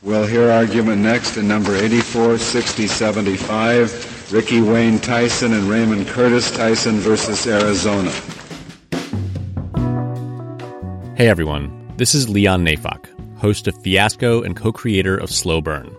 [0.00, 7.44] We'll hear argument next in number 846075, Ricky Wayne Tison and Raymond Curtis Tison versus
[7.48, 8.12] Arizona.
[11.16, 13.08] Hey everyone, this is Leon Neyfakh,
[13.40, 15.92] host of Fiasco and co-creator of Slow Burn.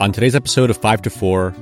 [0.00, 1.54] On today's episode of 5 to 4,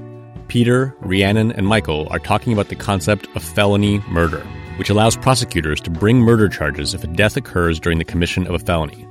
[0.48, 4.40] Peter, Rhiannon, and Michael are talking about the concept of felony murder,
[4.78, 8.54] which allows prosecutors to bring murder charges if a death occurs during the commission of
[8.54, 9.06] a felony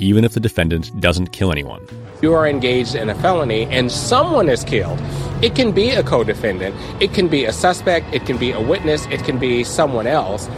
[0.00, 1.86] even if the defendant doesn't kill anyone.
[2.22, 5.00] You are engaged in a felony and someone is killed.
[5.42, 8.60] It can be a co defendant, it can be a suspect, it can be a
[8.60, 10.48] witness, it can be someone else.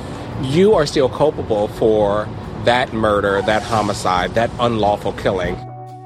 [0.42, 2.28] You are still culpable for
[2.64, 5.55] that murder, that homicide, that unlawful killing.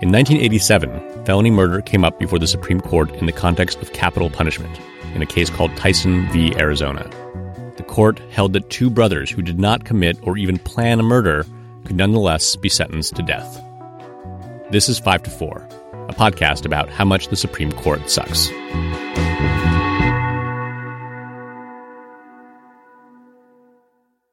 [0.02, 4.28] In 1987, felony murder came up before the Supreme Court in the context of capital
[4.28, 4.78] punishment
[5.14, 6.54] in a case called Tison v.
[6.56, 7.08] Arizona.
[7.76, 11.46] The court held that two brothers who did not commit or even plan a murder
[11.86, 13.62] could nonetheless be sentenced to death.
[14.70, 15.68] This is 5 to 4,
[16.08, 18.50] a podcast about how much the Supreme Court sucks.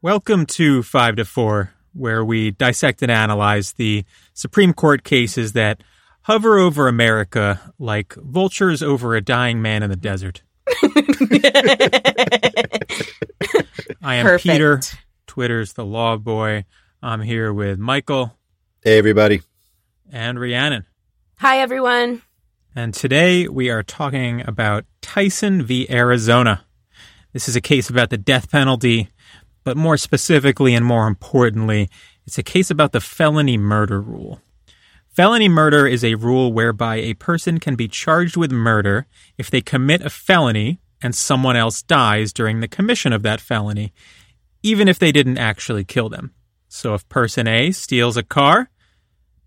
[0.01, 5.83] Welcome to 5 to 4, where we dissect and analyze the Supreme Court cases that
[6.23, 10.41] hover over America like vultures over a dying man in the desert.
[14.01, 14.43] I am Perfect.
[14.43, 14.81] Peter.
[15.27, 16.65] Twitter's the law boy.
[17.03, 18.37] I'm here with Michael
[18.81, 19.41] Hey, everybody.
[20.09, 20.85] and Rhiannon.
[21.39, 22.21] Hi, everyone.
[22.75, 25.85] And today we are talking about Tison v.
[25.89, 26.63] Arizona.
[27.33, 29.09] This is a case about the death penalty,
[29.65, 31.89] but more specifically and more importantly,
[32.25, 34.39] it's a case about the felony murder rule.
[35.09, 39.59] Felony murder is a rule whereby a person can be charged with murder if they
[39.59, 43.91] commit a felony and someone else dies during the commission of that felony,
[44.63, 46.33] even if they didn't actually kill them.
[46.73, 48.71] So if person A steals a car,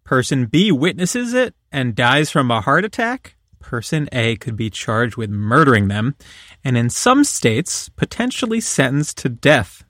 [0.05, 5.17] person B witnesses it and dies from a heart attack, person A could be charged
[5.17, 6.15] with murdering them
[6.63, 9.83] and in some states potentially sentenced to death.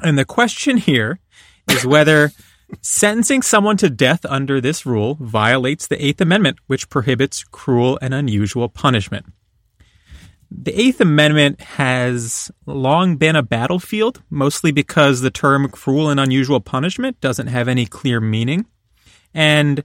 [0.00, 1.18] And the question here
[1.68, 2.30] is whether
[2.80, 8.14] sentencing someone to death under this rule violates the Eighth Amendment, which prohibits cruel and
[8.14, 9.26] unusual punishment.
[10.54, 16.60] The Eighth Amendment has long been a battlefield, mostly because the term cruel and unusual
[16.60, 18.66] punishment doesn't have any clear meaning.
[19.32, 19.82] And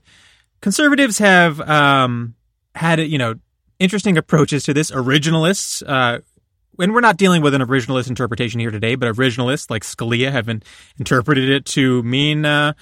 [0.60, 2.34] conservatives have um,
[2.74, 3.36] had, you know,
[3.78, 4.90] interesting approaches to this.
[4.90, 6.20] Originalists, uh,
[6.78, 10.50] and we're not dealing with an originalist interpretation here today, but originalists like Scalia have
[10.98, 12.74] interpreted it to mean uh,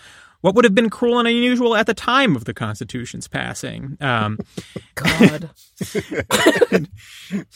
[0.47, 3.97] what would have been cruel and unusual at the time of the Constitution's passing.
[4.01, 4.39] Um,
[4.95, 5.51] God.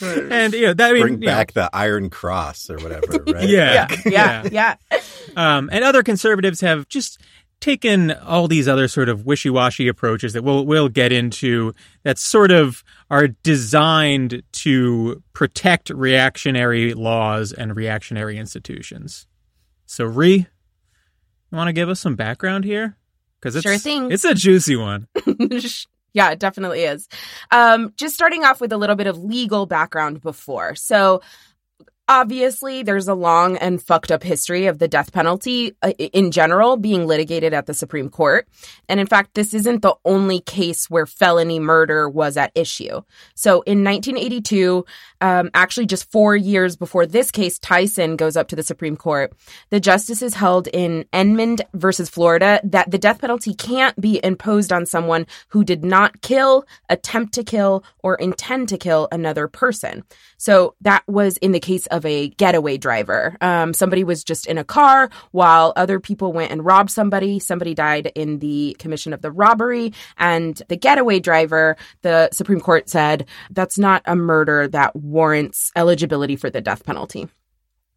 [0.01, 3.23] and you know that I mean, Bring you know, back the Iron Cross or whatever,
[3.33, 3.49] right?
[3.49, 5.01] yeah, yeah, yeah, yeah.
[5.37, 7.21] Um, and other conservatives have just
[7.61, 11.72] taken all these other sort of wishy-washy approaches that we'll we'll get into
[12.03, 19.28] that sort of are designed to protect reactionary laws and reactionary institutions.
[19.87, 20.47] So, Ree, you
[21.53, 22.97] want to give us some background here?
[23.41, 24.11] Because it's Sure thing.
[24.12, 25.09] it's a juicy one.
[26.12, 27.09] yeah, it definitely is.
[27.50, 30.75] Um, just starting off with a little bit of legal background before.
[30.75, 31.22] So,
[32.10, 36.76] obviously, there's a long and fucked up history of the death penalty uh, in general
[36.76, 38.48] being litigated at the Supreme Court.
[38.88, 43.03] And in fact, this isn't the only case where felony murder was at issue.
[43.37, 44.84] So, in 1982,
[45.21, 49.32] um, actually just four years before this case, Tison goes up to the Supreme Court.
[49.71, 54.84] The justices held in Enmund versus Florida that the death penalty can't be imposed on
[54.84, 60.03] someone who did not kill, attempt to kill, or intend to kill another person.
[60.38, 63.37] So that was in the case of a getaway driver.
[63.41, 67.38] Um, somebody was just in a car while other people went and robbed somebody.
[67.38, 72.89] Somebody died in the commission of the robbery, and the getaway driver, the Supreme Court
[72.89, 77.28] said, that's not a murder that warrants eligibility for the death penalty.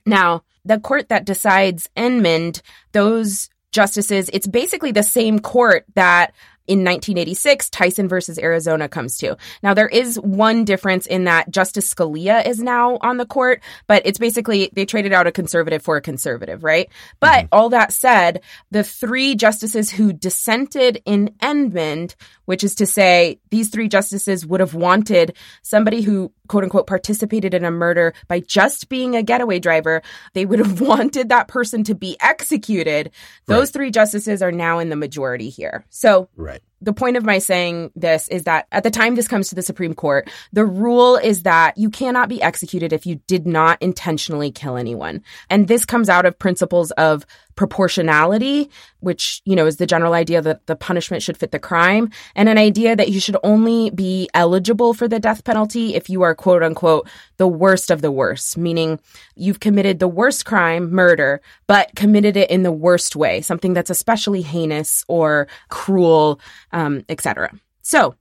[0.05, 2.61] Now, the court that decides Enmund,
[2.91, 6.33] those justices, it's basically the same court that
[6.67, 9.37] in 1986 Tison versus Arizona comes to.
[9.61, 14.01] Now there is one difference in that Justice Scalia is now on the court, but
[14.05, 16.89] it's basically they traded out a conservative for a conservative, right?
[17.19, 17.47] But mm-hmm.
[17.51, 22.15] all that said, the three justices who dissented in Enmund,
[22.45, 27.53] which is to say these three justices would have wanted somebody who quote unquote participated
[27.53, 30.01] in a murder by just being a getaway driver,
[30.33, 33.11] they would have wanted that person to be executed.
[33.45, 33.73] Those Right.
[33.73, 35.85] three justices are now in the majority here.
[35.89, 36.61] So Right.
[36.81, 39.61] the point of my saying this is that at the time this comes to the
[39.61, 44.51] Supreme Court, the rule is that you cannot be executed if you did not intentionally
[44.51, 45.23] kill anyone.
[45.49, 47.25] And this comes out of principles of
[47.55, 48.69] proportionality,
[48.99, 52.49] which, you know, is the general idea that the punishment should fit the crime, and
[52.49, 56.35] an idea that you should only be eligible for the death penalty if you are
[56.35, 57.07] quote unquote
[57.37, 58.99] the worst of the worst, meaning
[59.35, 63.89] you've committed the worst crime, murder, but committed it in the worst way, something that's
[63.89, 66.39] especially heinous or cruel,
[66.71, 67.51] um, etc.
[67.81, 68.15] So,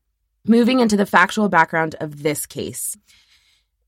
[0.45, 2.97] moving into the factual background of this case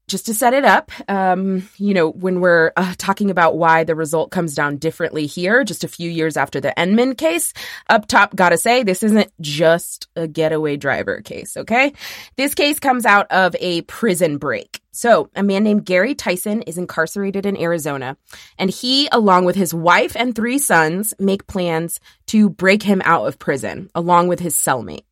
[0.07, 3.95] just to set it up, um, you know, when we're uh, talking about why the
[3.95, 7.53] result comes down differently here, just a few years after the Enmund case,
[7.89, 11.93] up top, gotta say, this isn't just a getaway driver case, okay?
[12.37, 14.81] This case comes out of a prison break.
[14.93, 18.17] So, a man named Gary Tison is incarcerated in Arizona,
[18.59, 23.27] and he, along with his wife and three sons, make plans to break him out
[23.27, 25.05] of prison, along with his cellmate.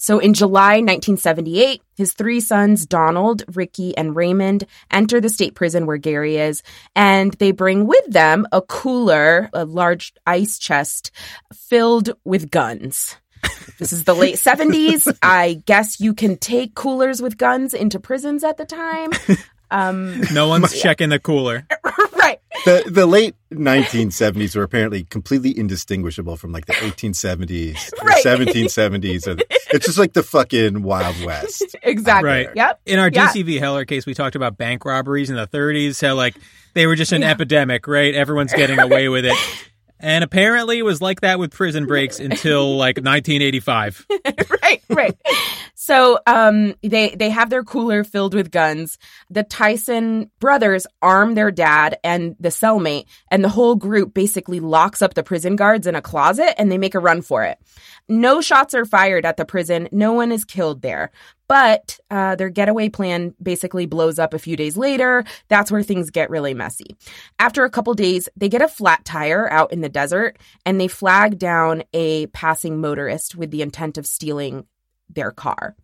[0.00, 5.84] So in July 1978, his three sons, Donald, Ricky, and Raymond, enter the state prison
[5.84, 6.62] where Gary is,
[6.96, 11.10] and they bring with them a cooler, a large ice chest
[11.52, 13.16] filled with guns.
[13.78, 15.14] This is the late 70s.
[15.20, 19.10] I guess you can take coolers with guns into prisons at the time.
[19.70, 21.64] Um, no one's checking the cooler.
[22.66, 22.84] right.
[22.84, 28.24] The the late 1970s were apparently completely indistinguishable from like the 1870s or Right.
[28.24, 29.26] 1770s.
[29.26, 29.36] Or
[29.72, 31.76] it's just like the fucking Wild West.
[31.82, 32.28] Exactly.
[32.28, 32.48] Right.
[32.54, 32.80] Yep.
[32.86, 33.26] In our Yeah.
[33.26, 33.42] D.C.
[33.42, 33.58] v.
[33.58, 36.36] Heller case, we talked about bank robberies in the 30s, how like
[36.74, 38.14] they were just an epidemic, right?
[38.14, 39.36] Everyone's getting away with it.
[40.00, 44.06] And apparently it was like that with prison breaks until like 1985.
[44.62, 45.16] right, right.
[45.74, 48.98] So um, they they have their cooler filled with guns.
[49.28, 55.02] The Tison brothers arm their dad and the cellmate, and the whole group basically locks
[55.02, 57.58] up the prison guards in a closet, and they make a run for it.
[58.08, 59.88] No shots are fired at the prison.
[59.92, 61.12] No one is killed there.
[61.50, 65.24] But uh, their getaway plan basically blows up a few days later.
[65.48, 66.96] That's where things get really messy.
[67.40, 70.86] After a couple days, they get a flat tire out in the desert and they
[70.86, 74.64] flag down a passing motorist with the intent of stealing
[75.08, 75.74] their car.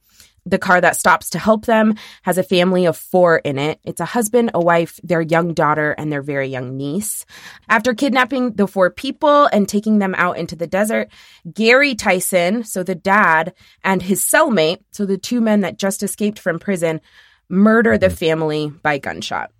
[0.46, 3.81] The car that stops to help them has a family of four in it.
[3.84, 7.26] It's a husband, a wife, their young daughter, and their very young niece.
[7.69, 11.08] After kidnapping the four people and taking them out into the desert,
[11.52, 16.38] Gary Tison, so the dad, and his cellmate, so the two men that just escaped
[16.38, 17.00] from prison,
[17.49, 18.16] murder the mm-hmm.
[18.16, 19.50] family by gunshot.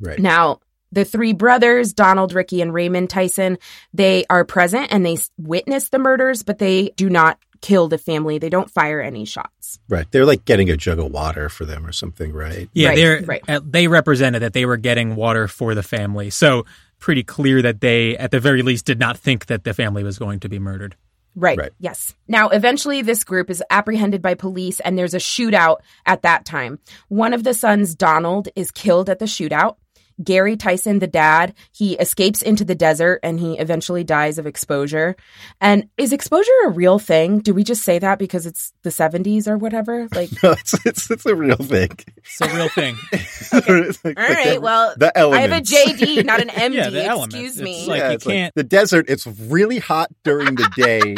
[0.00, 0.18] Right.
[0.18, 0.60] Now,
[0.92, 3.58] the three brothers, Donald, Ricky, and Raymond Tison,
[3.92, 8.38] they are present and they witness the murders, but they do not kill the family.
[8.38, 9.78] They don't fire any shots.
[9.88, 10.06] Right.
[10.10, 12.68] They're like getting a jug of water for them or something, right?
[12.72, 13.42] Yeah, Right, they're right.
[13.48, 16.30] uh, they represented that they were getting water for the family.
[16.30, 16.64] So
[16.98, 20.18] pretty clear that they at the very least did not think that the family was
[20.18, 20.96] going to be murdered.
[21.36, 21.56] Right.
[21.56, 21.70] Right.
[21.78, 22.14] Yes.
[22.26, 26.80] Now, eventually, this group is apprehended by police, and there's a shootout at that time.
[27.08, 29.76] One of the sons, Donald, is killed at the shootout.
[30.22, 35.16] Gary Tison, the dad, he escapes into the desert and he eventually dies of exposure.
[35.60, 37.38] And is exposure a real thing?
[37.40, 40.08] Do we just say that because it's the 70s or whatever?
[40.14, 41.90] Like, No, it's, it's it's a real thing.
[42.16, 42.96] It's a real thing.
[43.12, 45.60] It's like all the- right, well, the I have a.
[45.60, 46.74] JD, not an MD.
[46.74, 47.34] Yeah, the elements.
[47.34, 47.86] Excuse It's me.
[47.86, 49.06] like- you it's can't- the desert.
[49.08, 51.14] It's really hot during the day,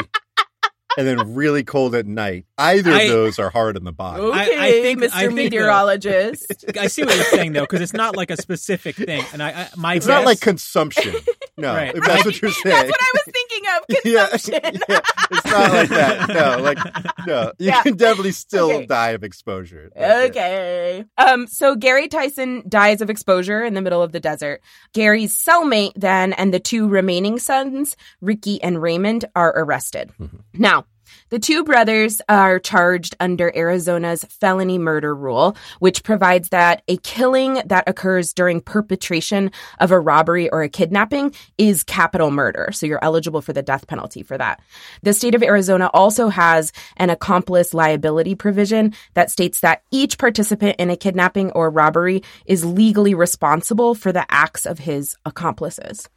[0.97, 2.47] and then really cold at night.
[2.63, 4.23] Either I- of those are hard on the body.
[4.23, 5.11] Okay, I think- Mr.
[5.15, 6.65] I think, uh, Meteorologist.
[6.79, 9.25] I see what you're saying though, because it's not like a specific thing.
[9.33, 11.15] And I, I my It's guess, not like consumption.
[11.59, 11.95] No, Right.
[11.95, 12.75] if that's what you're saying.
[12.75, 14.05] That's what I was thinking of.
[14.05, 14.81] yeah, Consumption.
[14.89, 15.01] yeah,
[15.31, 16.29] it's not like that.
[16.29, 16.79] No, like
[17.27, 17.83] no, you Yeah.
[17.83, 18.87] can definitely still Okay.
[18.87, 19.91] die of exposure.
[19.95, 20.23] Like, yeah.
[20.43, 21.05] Okay.
[21.19, 24.61] Um, so Gary Tison dies of exposure in the middle of the desert.
[24.95, 30.11] Gary's cellmate then and the two remaining sons, Ricky and Raymond, are arrested.
[30.55, 30.85] Now,
[31.33, 37.63] the two brothers are charged under Arizona's felony murder rule, which provides that a killing
[37.65, 42.69] that occurs during perpetration of a robbery or a kidnapping is capital murder.
[42.73, 44.61] So you're eligible for the death penalty for that.
[45.05, 50.77] The state of Arizona also has an accomplice liability provision that states that each participant
[50.79, 56.11] in a kidnapping or robbery is legally responsible for the acts of his accomplices.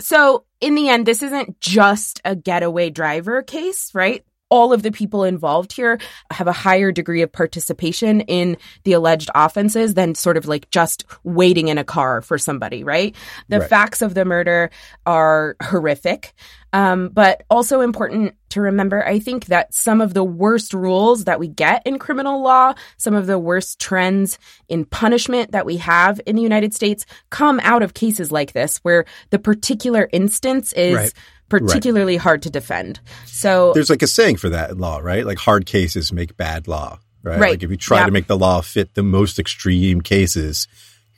[0.00, 4.24] So, in the end, this isn't just a getaway driver case, right?
[4.48, 5.98] All of the people involved here
[6.30, 11.04] have a higher degree of participation in the alleged offenses than sort of like just
[11.24, 13.14] waiting in a car for somebody, right?
[13.48, 13.68] The Right.
[13.68, 14.70] facts of the murder
[15.04, 16.32] are horrific,
[16.72, 19.04] um, but also important to remember.
[19.04, 23.14] I think that some of the worst rules that we get in criminal law, some
[23.14, 24.38] of the worst trends
[24.68, 28.78] in punishment that we have in the United States come out of cases like this,
[28.78, 31.12] where the particular instance is Right.
[31.48, 33.00] Particularly hard to defend.
[33.26, 35.24] So There's like a saying for that in law, right?
[35.24, 37.38] Like hard cases make bad law, right?
[37.38, 37.50] Right.
[37.52, 38.06] Like if you try Yeah.
[38.06, 40.66] to make the law fit the most extreme cases,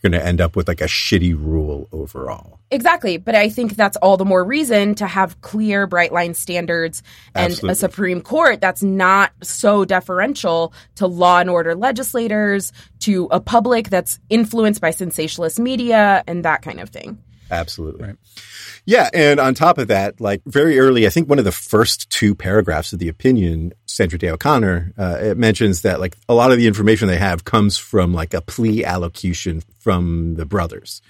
[0.03, 2.61] you're going to end up with like a shitty rule overall.
[2.71, 3.17] Exactly.
[3.17, 7.03] But I think that's all the more reason to have clear, bright line standards
[7.35, 7.73] and Absolutely.
[7.73, 13.89] a Supreme Court that's not so deferential to law and order legislators, to a public
[13.89, 17.19] that's influenced by sensationalist media, and that kind of thing.
[17.51, 18.15] Absolutely.
[18.85, 19.11] Yeah.
[19.13, 22.35] And on top of that, like very early, I think one of the first two
[22.35, 26.59] paragraphs of the opinion, Sandra Day O'Connor, uh, it mentions that like a lot of
[26.59, 31.03] the information they have comes from like a plea allocution from the brothers.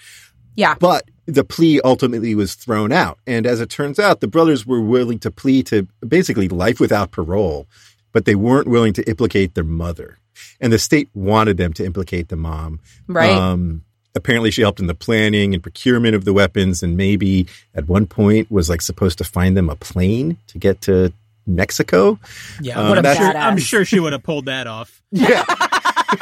[0.55, 0.75] Yeah.
[0.75, 3.19] But the plea ultimately was thrown out.
[3.27, 7.13] And as it turns out, the brothers were willing to plead to basically life without
[7.13, 7.67] parole,
[8.13, 10.19] but they weren't willing to implicate their mother.
[10.61, 12.81] And the state wanted them to implicate the mom.
[13.07, 13.31] Right.
[13.31, 13.85] Um,
[14.15, 18.07] apparently she helped in the planning and procurement of the weapons and maybe at one
[18.07, 21.13] point was like supposed to find them a plane to get to
[21.47, 22.19] Mexico.
[22.61, 25.03] Yeah, Um, what I'm sure, I'm sure she would have pulled that off.
[25.11, 25.45] Yeah.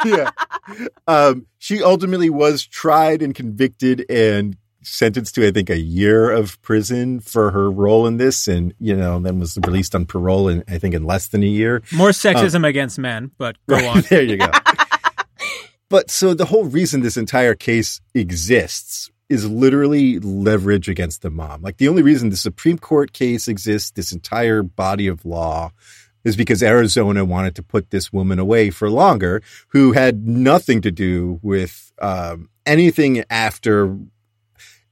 [0.05, 0.31] yeah.
[1.07, 6.61] Um, she ultimately was tried and convicted and sentenced to, I think, a year of
[6.61, 8.47] prison for her role in this.
[8.47, 11.47] And, you know, then was released on parole in, I think, in less than a
[11.47, 11.83] year.
[11.93, 14.01] More sexism against men, but go Right, on.
[14.09, 14.49] there you go.
[15.89, 21.61] But so the whole reason this entire case exists is literally leverage against the mom.
[21.61, 25.71] Like the only reason the Supreme Court case exists, this entire body of law,
[26.23, 30.91] is because Arizona wanted to put this woman away for longer, who had nothing to
[30.91, 33.97] do with um, anything after,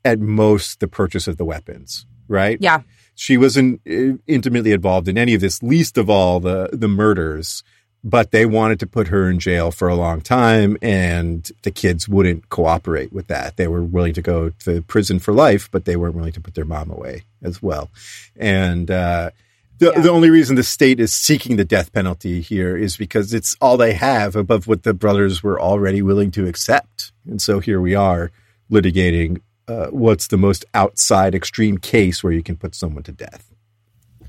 [0.04, 2.06] at most, the purchase of the weapons.
[2.28, 2.58] Right?
[2.60, 2.82] Yeah.
[3.14, 7.64] she wasn't uh, intimately involved in any of this, least of all the the murders.
[8.08, 12.08] But they wanted to put her in jail for a long time, and the kids
[12.08, 13.58] wouldn't cooperate with that.
[13.58, 16.54] They were willing to go to prison for life, but they weren't willing to put
[16.54, 17.90] their mom away as well.
[18.36, 19.32] And uh,
[19.80, 20.02] the Yeah.
[20.02, 23.76] the only reason the state is seeking the death penalty here is because it's all
[23.76, 27.12] they have above what the brothers were already willing to accept.
[27.28, 28.30] And so here we are
[28.72, 33.52] litigating uh, what's the most outside extreme case where you can put someone to death.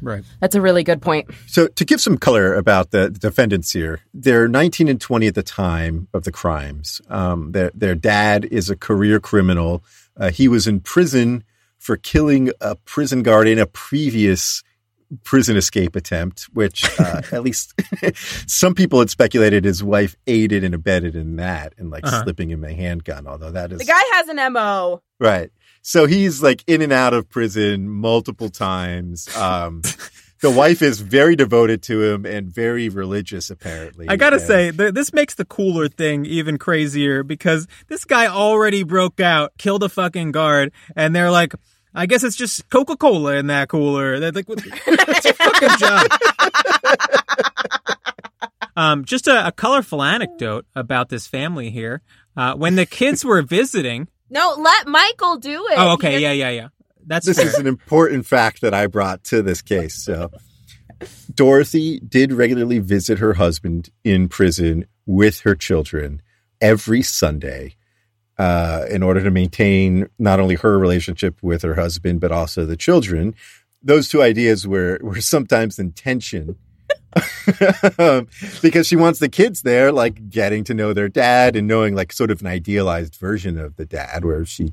[0.06, 0.22] Right.
[0.40, 1.28] That's a really good point.
[1.48, 5.34] So, to give some color about the, the defendants here, they're 19 and 20 at
[5.34, 7.00] the time of the crimes.
[7.08, 9.82] Um, their, their dad is a career criminal.
[10.16, 11.42] Uh, he was in prison
[11.78, 14.62] for killing a prison guard in a previous
[15.22, 17.74] prison escape attempt, which uh, at least
[18.48, 22.22] some people had speculated his wife aided and abetted in that and like Uh-huh.
[22.24, 25.02] slipping him a handgun, although that is The guy has an MO.
[25.20, 25.50] Right.
[25.88, 29.28] So he's like in and out of prison multiple times.
[29.36, 29.82] Um,
[30.40, 34.08] the wife is very devoted to him and very religious, apparently.
[34.08, 38.26] I gotta And- say, th- this makes the cooler thing even crazier because this guy
[38.26, 41.54] already broke out, killed a fucking guard, and they're like,
[41.94, 44.18] I guess it's just Coca Cola in that cooler.
[44.18, 46.06] They're like, what- what's your fucking job?
[48.76, 52.02] um, just a, a colorful anecdote about this family here.
[52.36, 55.74] Uh, when the kids were visiting, No, let Michael do it.
[55.78, 56.68] oh, okay, He- yeah, yeah, yeah.
[57.06, 57.46] That's this fair.
[57.46, 59.94] is an important fact that I brought to this case.
[59.94, 60.30] So,
[61.32, 66.22] Dorothy did regularly visit her husband in prison with her children
[66.60, 67.76] every Sunday
[68.38, 72.76] uh, in order to maintain not only her relationship with her husband, but also the
[72.76, 73.34] children.
[73.82, 76.56] Those two ideas were, were sometimes in tension.
[78.62, 82.12] Because she wants the kids there, like getting to know their dad and knowing like
[82.12, 84.64] sort of an idealized version of the dad, where she,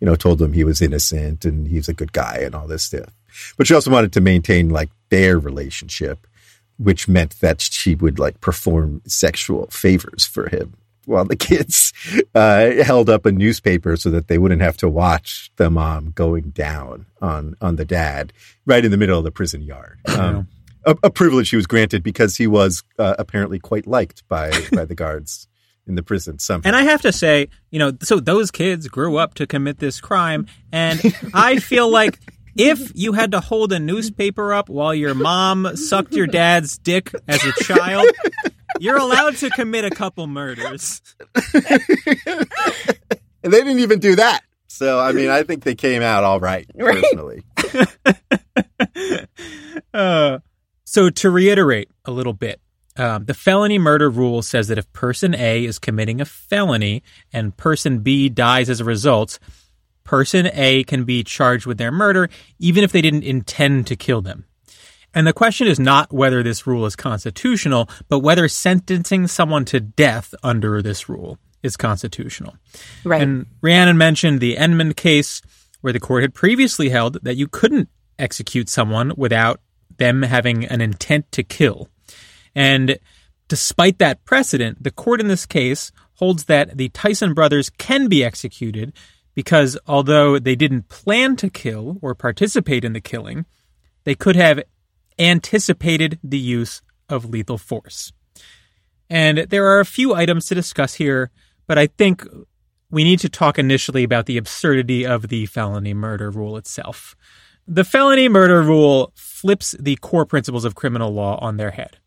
[0.00, 2.82] you know, told them he was innocent and he's a good guy and all this
[2.84, 3.10] stuff.
[3.56, 6.26] But she also wanted to maintain like their relationship,
[6.78, 10.74] which meant that she would like perform sexual favors for him
[11.06, 11.92] while the kids
[12.34, 16.50] uh, held up a newspaper so that they wouldn't have to watch the mom going
[16.50, 18.32] down on on the dad
[18.66, 19.98] right in the middle of the prison yard.
[20.06, 20.48] Um,
[20.86, 24.84] a, a privilege he was granted because he was uh, apparently quite liked by by
[24.86, 25.48] the guards
[25.86, 26.38] in the prison.
[26.38, 26.66] Somehow.
[26.68, 30.00] And I have to say, you know, so those kids grew up to commit this
[30.00, 31.00] crime, and
[31.34, 32.18] I feel like
[32.56, 37.12] if you had to hold a newspaper up while your mom sucked your dad's dick
[37.28, 38.06] as a child,
[38.80, 41.02] you're allowed to commit a couple murders.
[41.54, 44.40] and they didn't even do that.
[44.68, 47.02] So I mean, I think they came out all right, Right.
[47.02, 47.42] personally.
[49.94, 50.38] Uh,
[50.86, 52.60] so to reiterate a little bit,
[52.96, 57.02] um, the felony murder rule says that if person A is committing a felony
[57.32, 59.38] and person B dies as a result,
[60.04, 64.22] person A can be charged with their murder even if they didn't intend to kill
[64.22, 64.46] them.
[65.12, 69.80] And the question is not whether this rule is constitutional, but whether sentencing someone to
[69.80, 72.54] death under this rule is constitutional.
[73.04, 73.22] Right.
[73.22, 75.42] And Rhiannon mentioned the Enmund case,
[75.80, 77.88] where the court had previously held that you couldn't
[78.18, 79.60] execute someone without
[79.98, 81.88] them having an intent to kill.
[82.54, 82.98] And
[83.48, 88.24] despite that precedent, the court in this case holds that the Tison brothers can be
[88.24, 88.92] executed
[89.34, 93.44] because although they didn't plan to kill or participate in the killing,
[94.04, 94.62] they could have
[95.18, 98.12] anticipated the use of lethal force.
[99.08, 101.30] And there are a few items to discuss here,
[101.66, 102.26] but I think
[102.90, 107.14] we need to talk initially about the absurdity of the felony murder rule itself.
[107.68, 111.98] The felony murder rule flips the core principles of criminal law on their head.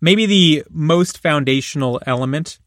[0.00, 2.58] Maybe the most foundational element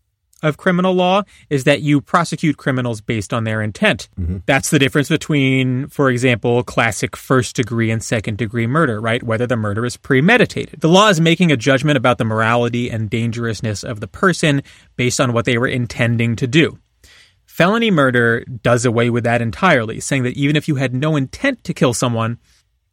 [0.41, 4.09] of criminal law is that you prosecute criminals based on their intent.
[4.19, 4.37] Mm-hmm.
[4.45, 9.21] That's the difference between, for example, classic first degree and second degree murder, right?
[9.21, 10.81] Whether the murder is premeditated.
[10.81, 14.63] The law is making a judgment about the morality and dangerousness of the person
[14.95, 16.79] based on what they were intending to do.
[17.59, 21.61] Felony murder does away with that entirely, saying that even if you had no intent
[21.65, 22.37] to kill someone,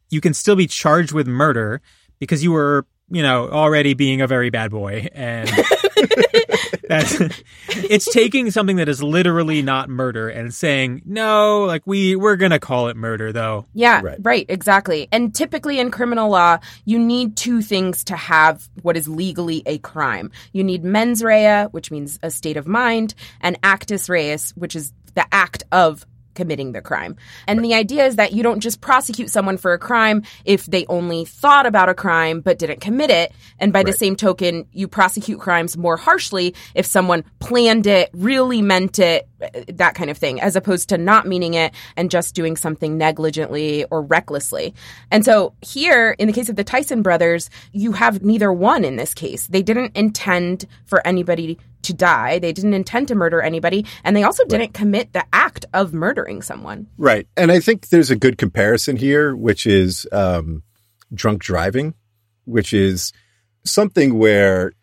[0.09, 1.81] you can still be charged with murder
[2.19, 5.07] because you were you know, already being a very bad boy.
[5.13, 5.49] And
[6.87, 7.19] that's,
[7.69, 12.51] it's taking something that is literally not murder and saying, no, like we, we're going
[12.51, 13.65] to call it murder though.
[13.73, 14.17] Yeah, right.
[14.21, 15.07] right, exactly.
[15.11, 19.77] And typically in criminal law, you need two things to have what is legally a
[19.79, 20.31] crime.
[20.53, 24.91] You need mens rea, which means a state of mind, and actus reus, which is
[25.15, 26.05] the act of
[26.37, 27.17] committing the crime.
[27.47, 30.85] And the idea is that you don't just prosecute someone for a crime if they
[30.85, 33.33] only thought about a crime but didn't commit it.
[33.59, 33.87] And by right.
[33.87, 39.27] the same token, you prosecute crimes more harshly if someone planned it, really meant it,
[39.67, 43.85] that kind of thing, as opposed to not meaning it and just doing something negligently
[43.85, 44.73] or recklessly.
[45.11, 48.95] And so here, in the case of the Tison brothers, you have neither one in
[48.95, 49.47] this case.
[49.47, 52.39] They didn't intend for anybody to die.
[52.39, 54.73] They didn't intend to murder anybody, and they also didn't right.
[54.73, 56.87] commit the act of murdering someone.
[56.97, 57.27] Right.
[57.37, 60.63] And I think there's a good comparison here, which is um,
[61.13, 61.93] drunk driving,
[62.45, 63.13] which is
[63.63, 64.73] something where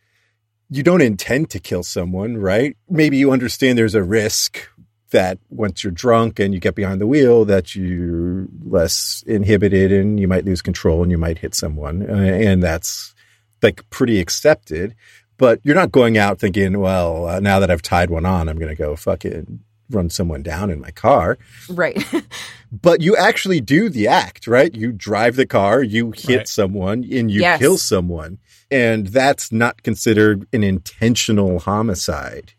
[0.71, 2.77] you don't intend to kill someone, right?
[2.89, 4.69] Maybe you understand there's a risk
[5.11, 10.19] that once you're drunk and you get behind the wheel that you're less inhibited and
[10.19, 13.15] you might lose control and you might hit someone and that's
[13.63, 14.97] like pretty accepted
[15.37, 18.59] but you're not going out thinking, well, uh, now that I've tied one on, I'm
[18.59, 19.61] going to go fucking
[19.91, 21.39] run someone down in my car.
[21.69, 22.03] Right.
[22.73, 24.75] but you actually do the act, right?
[24.75, 26.49] You drive the car, you hit right.
[26.49, 27.59] someone, and you yes.
[27.59, 28.39] kill someone.
[28.71, 32.53] And that's not considered an intentional homicide.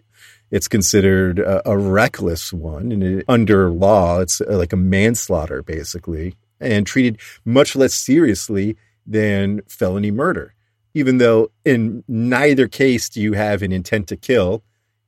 [0.52, 2.92] It's considered a, a reckless one.
[2.92, 8.78] And it, under law, it's uh, like a manslaughter, basically, and treated much less seriously
[9.06, 10.56] than felony murder
[10.96, 14.64] even though in neither case do you have an intent to kill.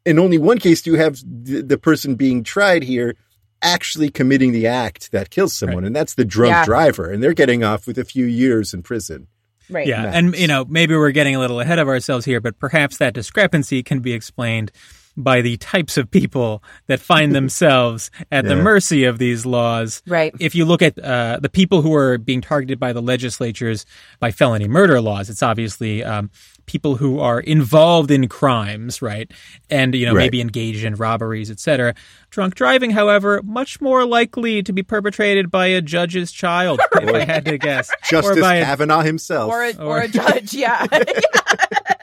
[0.06, 3.16] In only one case do you have the, the person being tried here
[3.64, 5.88] actually committing the act that kills someone, right.
[5.88, 6.66] and that's the drunk yeah.
[6.66, 9.28] driver, and they're getting off with a few years in prison.
[9.70, 9.88] Right.
[9.88, 10.04] Yeah.
[10.04, 10.16] Max.
[10.16, 13.14] And, you know, maybe we're getting a little ahead of ourselves here, but perhaps that
[13.14, 14.72] discrepancy can be explained
[15.18, 18.50] by the types of people that find themselves at yeah.
[18.50, 20.02] the mercy of these laws.
[20.08, 20.34] Right.
[20.40, 23.86] If you look at uh, the people who are being targeted by the legislatures
[24.20, 26.30] by felony murder laws, it's obviously um,
[26.68, 29.32] people who are involved in crimes, right?
[29.70, 30.24] And, you know, right.
[30.26, 31.96] maybe engaged in robberies, etc.
[32.30, 37.26] Drunk driving, however, much more likely to be perpetrated by a judge's child, if I
[37.26, 37.90] had to guess.
[38.10, 39.50] Justice or by Kavanaugh himself.
[39.50, 40.86] Or a, or, or a judge, yeah.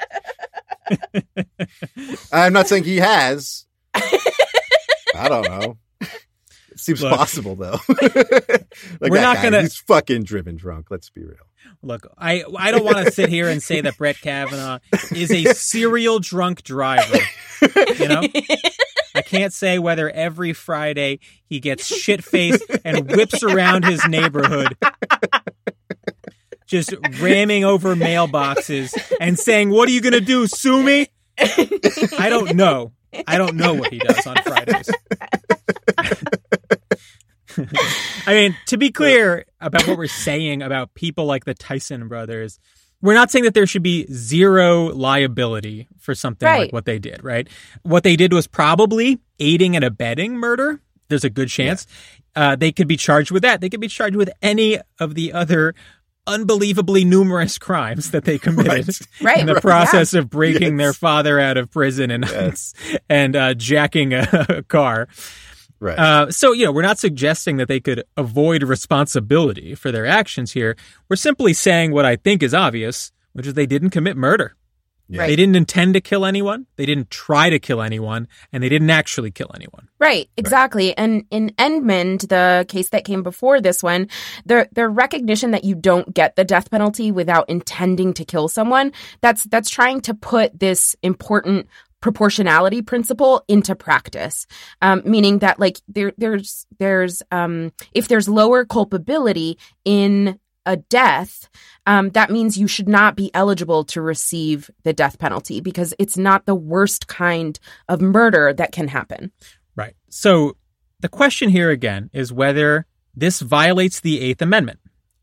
[2.33, 3.67] I'm not saying he has.
[3.95, 5.79] I don't know.
[6.01, 7.79] It seems Look, possible though.
[7.89, 9.63] like we're not guy, gonna.
[9.63, 10.91] He's fucking driven drunk.
[10.91, 11.37] Let's be real.
[11.83, 14.81] Look, I I don't want to sit here and say that Brett Kavanaugh
[15.15, 17.19] is a serial drunk driver.
[17.99, 18.23] You know,
[19.15, 24.77] I can't say whether every Friday he gets shit faced and whips around his neighborhood
[26.75, 30.47] just ramming over mailboxes and saying, "What are you going to do?
[30.47, 31.09] Sue me?"
[31.39, 32.93] I don't know.
[33.27, 34.91] I don't know what he does on Fridays.
[38.27, 42.59] I mean, to be clear about what we're saying about people like the Tison brothers,
[43.01, 46.61] we're not saying that there should be zero liability for something right.
[46.63, 47.49] like what they did, right?
[47.83, 50.81] What they did was probably aiding and abetting murder.
[51.09, 51.87] There's a good chance.
[52.37, 52.53] Yeah.
[52.53, 53.61] Uh, they could be charged with that.
[53.61, 55.75] They could be charged with any of the other
[56.27, 58.89] unbelievably numerous crimes that they committed
[59.23, 59.39] right.
[59.39, 59.63] in the right.
[59.63, 60.21] process yeah.
[60.21, 60.79] of breaking yes.
[60.79, 62.75] their father out of prison and yes.
[63.09, 65.09] and uh, jacking a, a, car.
[65.81, 65.99] Right.
[65.99, 70.53] Uh, so you know, we're not suggesting that they could avoid responsibility for their actions
[70.53, 70.77] here.
[71.09, 74.55] We're simply saying what I think is obvious, which is they didn't commit murder.
[75.09, 75.27] Yeah.
[75.27, 78.91] They didn't intend to kill anyone, they didn't try to kill anyone, and they didn't
[78.91, 79.89] actually kill anyone.
[79.99, 80.97] Right, exactly.
[80.97, 84.09] And in Enmund, the case that came before this one,
[84.47, 88.93] the the recognition that you don't get the death penalty without intending to kill someone,
[89.21, 91.69] that's that's trying to put this important
[92.01, 94.47] proportionality principle into practice
[94.83, 101.49] um, meaning that like there there's there's um, if there's lower culpability in a death
[101.87, 106.17] um, that means you should not be eligible to receive the death penalty because it's
[106.17, 109.31] not the worst kind of murder that can happen
[109.77, 109.95] Right.
[110.09, 110.57] So
[111.01, 114.81] the question here again is whether this violates the Eighth Amendment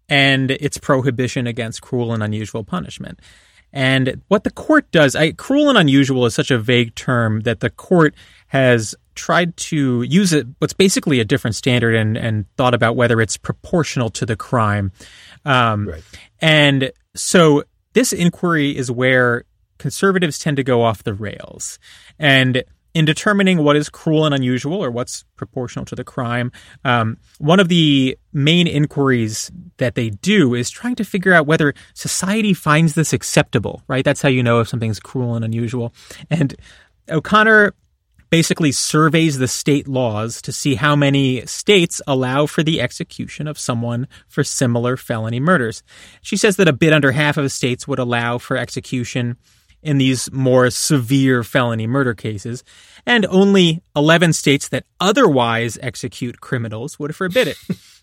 [0.10, 3.20] and its prohibition against cruel and unusual punishment.
[3.74, 7.62] And what the court does, I, cruel and unusual is such a vague term that
[7.62, 8.14] the court
[8.48, 13.22] has tried to use it, what's basically a different standard, and, and thought about whether
[13.22, 14.92] it's proportional to the crime.
[15.46, 16.04] Um, Right.
[16.42, 19.44] And so this inquiry is where
[19.78, 21.78] conservatives tend to go off the rails.
[22.18, 26.52] And in determining what is cruel and unusual or what's proportional to the crime,
[26.84, 31.74] um, one of the main inquiries that they do is trying to figure out whether
[31.94, 34.04] society finds this acceptable, right?
[34.04, 35.94] That's how you know if something's cruel and unusual.
[36.30, 36.56] And
[37.10, 37.74] O'Connor
[38.32, 43.60] basically surveys the state laws to see how many states allow for the execution of
[43.60, 45.84] someone for similar felony murders.
[46.22, 49.38] She says that a bit under half of the states would allow for execution
[49.84, 52.64] in these more severe felony murder cases,
[53.06, 57.58] and only 11 states that otherwise execute criminals would forbid it.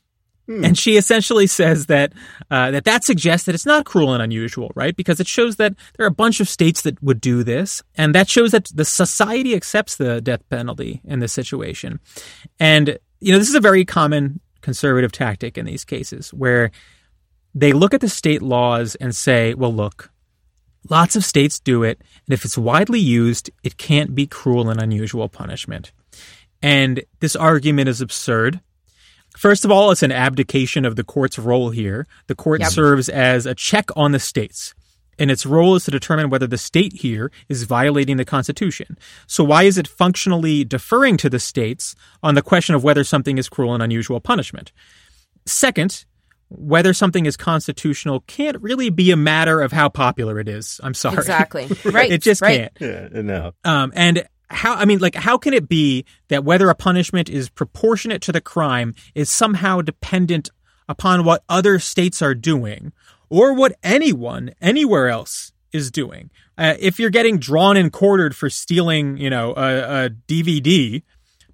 [0.64, 2.14] And she essentially says that
[2.50, 4.96] uh, that that suggests that it's not cruel and unusual, right?
[4.96, 8.14] Because it shows that there are a bunch of states that would do this, and
[8.14, 12.00] that shows that the society accepts the death penalty in this situation.
[12.58, 16.70] And you know, this is a very common conservative tactic in these cases, where
[17.54, 20.10] they look at the state laws and say, "Well, look,
[20.88, 24.80] lots of states do it, and if it's widely used, it can't be cruel and
[24.80, 25.92] unusual punishment."
[26.62, 28.60] And this argument is absurd.
[29.38, 32.08] First of all, it's an abdication of the court's role here.
[32.26, 32.70] The court Yep.
[32.72, 34.74] serves as a check on the states,
[35.16, 38.98] and its role is to determine whether the state here is violating the Constitution.
[39.28, 43.38] So, why is it functionally deferring to the states on the question of whether something
[43.38, 44.72] is cruel and unusual punishment?
[45.46, 46.04] Second,
[46.48, 50.80] whether something is constitutional can't really be a matter of how popular it is.
[50.82, 51.16] I'm sorry.
[51.18, 52.70] exactly right it just right.
[52.76, 53.12] can't.
[53.14, 53.52] Yeah, no.
[53.64, 57.48] Um, and how, I mean, like, how can it be that whether a punishment is
[57.48, 60.50] proportionate to the crime is somehow dependent
[60.88, 62.92] upon what other states are doing
[63.28, 66.30] or what anyone anywhere else is doing?
[66.56, 71.02] Uh, if you're getting drawn and quartered for stealing, you know, a, a DVD,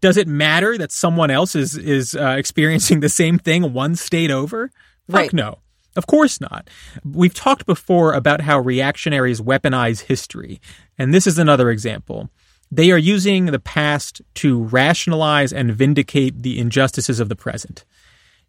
[0.00, 4.30] does it matter that someone else is is uh, experiencing the same thing one state
[4.30, 4.70] over?
[5.10, 5.32] Fuck Right.
[5.32, 5.58] no.
[5.96, 6.68] Of course not.
[7.04, 10.60] We've talked before about how reactionaries weaponize history,
[10.98, 12.30] and this is another example.
[12.70, 17.84] They are using the past to rationalize and vindicate the injustices of the present.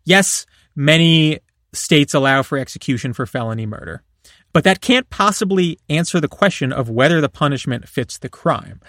[0.04, 1.39] Yes, many
[1.73, 4.04] states allow for execution for felony murder,
[4.54, 8.80] but that can't possibly answer the question of whether the punishment fits the crime.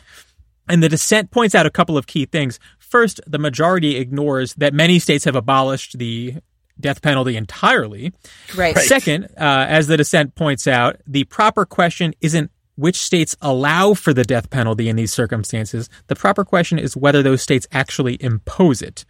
[0.69, 2.59] And the dissent points out a couple of key things.
[2.79, 6.37] First, the majority ignores that many states have abolished the
[6.79, 8.13] death penalty entirely.
[8.55, 13.95] right Second, uh, as the dissent points out, the proper question isn't which states allow
[13.95, 15.89] for the death penalty in these circumstances.
[16.07, 19.05] The proper question is whether those states actually impose it.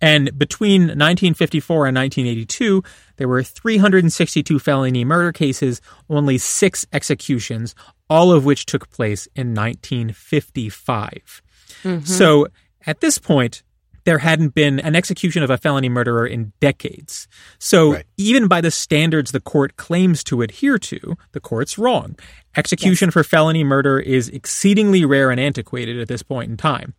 [0.00, 2.82] And between 1954 and 1982,
[3.18, 7.76] there were 362 felony murder cases, only six executions,
[8.10, 11.42] all of which took place in 1955.
[11.84, 12.04] Mm-hmm.
[12.04, 12.48] So
[12.84, 13.62] at this point,
[14.04, 17.28] there hadn't been an execution of a felony murderer in decades.
[17.58, 18.04] So Right.
[18.16, 22.16] even by the standards the court claims to adhere to, the court's wrong.
[22.56, 26.94] Execution for felony murder is exceedingly rare and antiquated at this point in time.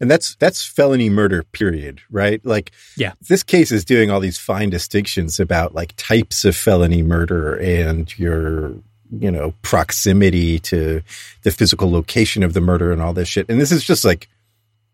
[0.00, 2.44] And that's that's felony murder, period, right?
[2.44, 3.12] Like Yeah.
[3.28, 8.16] this case is doing all these fine distinctions about like types of felony murder and
[8.18, 8.74] your
[9.20, 11.02] you know proximity to
[11.42, 13.48] the physical location of the murder and all this shit.
[13.48, 14.28] And this is just like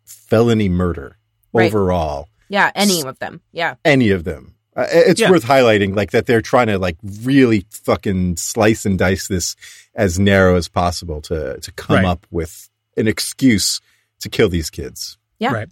[0.04, 1.16] felony murder
[1.52, 1.66] Right.
[1.72, 2.28] overall.
[2.48, 4.54] yeah any of them yeah Any of them.
[4.74, 5.30] Uh, it's Yeah.
[5.30, 9.54] worth highlighting like that they're trying to like really fucking slice and dice this
[9.94, 12.04] as narrow as possible to to come Right.
[12.06, 13.80] up with an excuse
[14.20, 15.18] to kill these kids.
[15.38, 15.52] Yeah.
[15.52, 15.68] Right.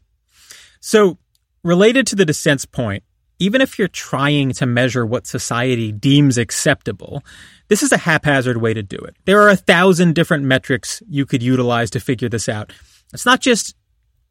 [0.81, 1.19] So,
[1.63, 3.05] related to the dissent's point,
[3.39, 7.23] even if you're trying to measure what society deems acceptable,
[7.69, 9.17] this is a haphazard way to do it.
[9.25, 12.73] There are a thousand different metrics you could utilize to figure this out.
[13.15, 13.75] It's not just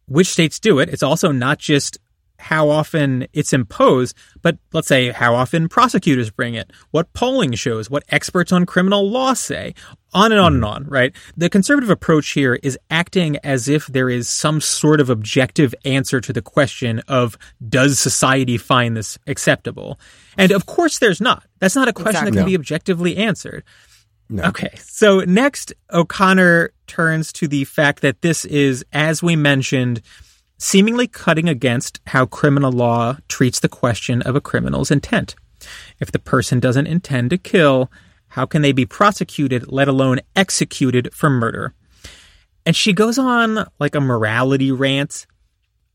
[0.10, 1.98] which states do it, it's also not just
[2.40, 7.90] how often it's imposed, but let's say how often prosecutors bring it, what polling shows,
[7.90, 9.74] what experts on criminal law say.
[10.14, 10.74] on and on and mm-hmm.
[10.74, 11.14] on, right?
[11.38, 16.20] The conservative approach here is acting as if there is some sort of objective answer
[16.22, 20.00] to the question of does society find this acceptable?
[20.38, 21.44] And of course there's not.
[21.60, 22.42] That's not a question that Exactly.
[22.42, 23.64] can be objectively answered.
[24.30, 24.44] No.
[24.44, 24.70] Okay.
[24.78, 30.02] So next, O'Connor turns to the fact that this is, as we mentioned,
[30.60, 35.36] seemingly cutting against how criminal law treats the question of a criminal's intent.
[36.00, 37.92] If the person doesn't intend to kill,
[38.30, 41.74] how can they be prosecuted, let alone executed for murder?
[42.66, 45.26] And she goes on like a morality rant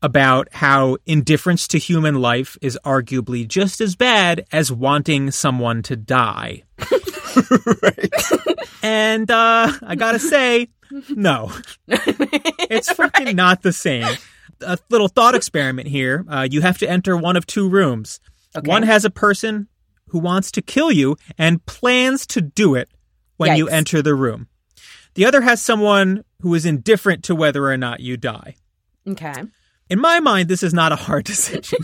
[0.01, 5.95] about how indifference to human life is arguably just as bad as wanting someone to
[5.95, 6.63] die.
[8.83, 10.69] And uh, I gotta say,
[11.09, 11.51] no,
[11.87, 14.15] it's fucking not the same.
[14.61, 16.23] A little thought experiment here.
[16.29, 18.19] Uh, you have to enter one of two rooms.
[18.63, 19.67] One has a person
[20.09, 22.89] who wants to kill you and plans to do it
[23.37, 24.47] when you enter the room.
[25.15, 28.55] The other has someone who is indifferent to whether or not you die.
[29.07, 29.33] Okay.
[29.89, 31.79] In my mind, this is not a hard decision.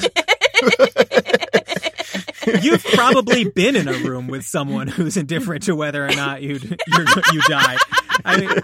[2.62, 6.56] You've probably been in a room with someone who's indifferent to whether or not you
[6.56, 7.78] you you die.
[8.26, 8.62] I,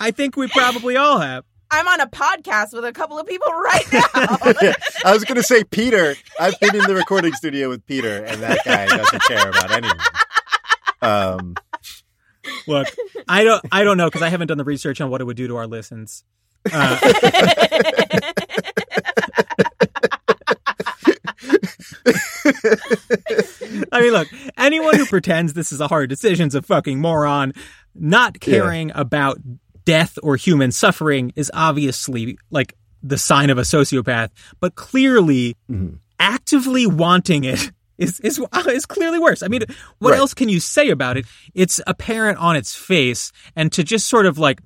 [0.00, 1.44] I think we probably all have.
[1.70, 4.04] I'm on a podcast with a couple of people right now.
[5.04, 6.14] I was going to say Peter.
[6.38, 9.98] I've been in the recording studio with Peter, and that guy doesn't care about anyone.
[11.02, 11.54] Um,
[12.66, 12.88] Look,
[13.28, 15.36] I don't I don't know because I haven't done the research on what it would
[15.36, 16.24] do to our listens.
[16.72, 16.98] Uh,
[23.92, 27.52] I mean, look, anyone who pretends this is a hard decision's a fucking moron.
[27.94, 29.38] Not caring about
[29.84, 35.96] death or human suffering is obviously like the sign of a sociopath, but clearly mm-hmm.
[36.18, 39.42] actively wanting it is is uh, is clearly worse.
[39.42, 39.62] I mean,
[39.98, 40.18] what Right.
[40.18, 41.26] else can you say about it?
[41.54, 44.60] It's apparent on its face, and to just sort of like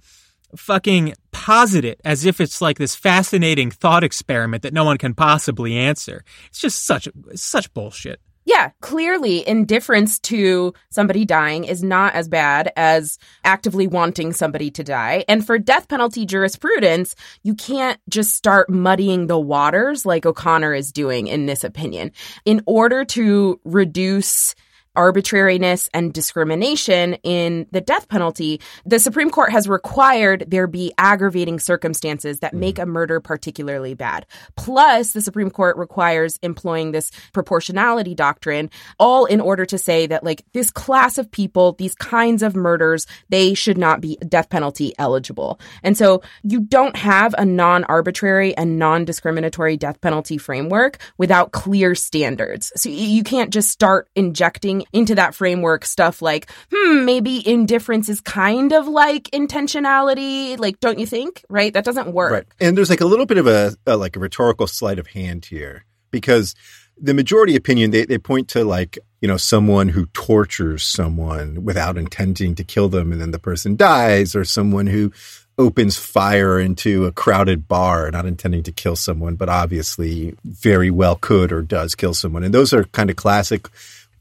[0.56, 5.14] fucking posit it as if it's like this fascinating thought experiment that no one can
[5.14, 6.24] possibly answer.
[6.48, 8.20] It's just such such bullshit.
[8.48, 14.82] yeah, clearly indifference to somebody dying is not as bad as actively wanting somebody to
[14.82, 15.22] die.
[15.28, 20.92] And for death penalty jurisprudence, you can't just start muddying the waters like O'Connor is
[20.92, 22.10] doing in this opinion.
[22.46, 24.54] In order to reduce
[24.98, 31.60] arbitrariness and discrimination in the death penalty, the Supreme Court has required there be aggravating
[31.60, 32.58] circumstances that mm.
[32.58, 34.26] make a murder particularly bad.
[34.56, 40.24] Plus, the Supreme Court requires employing this proportionality doctrine, all in order to say that,
[40.24, 44.92] like, this class of people, these kinds of murders, they should not be death penalty
[44.98, 45.60] eligible.
[45.84, 51.52] And so you don't have a non arbitrary and non discriminatory death penalty framework without
[51.52, 52.72] clear standards.
[52.74, 58.20] So you can't just start injecting into that framework stuff like, hmm, maybe indifference is
[58.20, 60.58] kind of like intentionality.
[60.58, 61.44] Like, don't you think?
[61.48, 61.72] Right?
[61.72, 62.32] That doesn't work.
[62.32, 62.46] Right.
[62.60, 65.46] And there's like a little bit of a, a like a rhetorical sleight of hand
[65.46, 66.54] here because
[67.00, 71.96] the majority opinion they, they point to like, you know, someone who tortures someone without
[71.96, 75.12] intending to kill them and then the person dies or someone who
[75.58, 81.16] opens fire into a crowded bar not intending to kill someone but obviously very well
[81.16, 82.44] could or does kill someone.
[82.44, 83.68] And those are kind of classic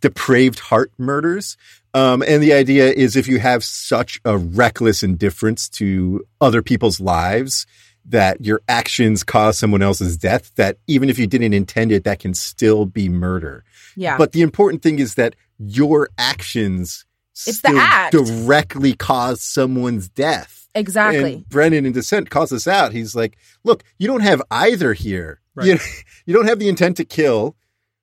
[0.02, 1.58] depraved heart murders.
[1.94, 7.00] Um, and the idea is if you have such a reckless indifference to other people's
[7.00, 7.66] lives
[8.06, 12.20] that your actions cause someone else's death, that even if you didn't intend it, that
[12.20, 13.64] can still be murder.
[13.96, 14.18] Yeah.
[14.18, 17.06] But the important thing is that your actions
[17.48, 18.14] It's the act.
[18.14, 20.70] directly cause someone's death.
[20.76, 21.34] exactly.
[21.34, 22.92] And Brennan in Dissent calls this out.
[22.94, 25.42] He's like, look, you don't have either here.
[25.56, 25.68] Right.
[25.68, 25.80] You,
[26.28, 27.56] you don't have the intent to kill,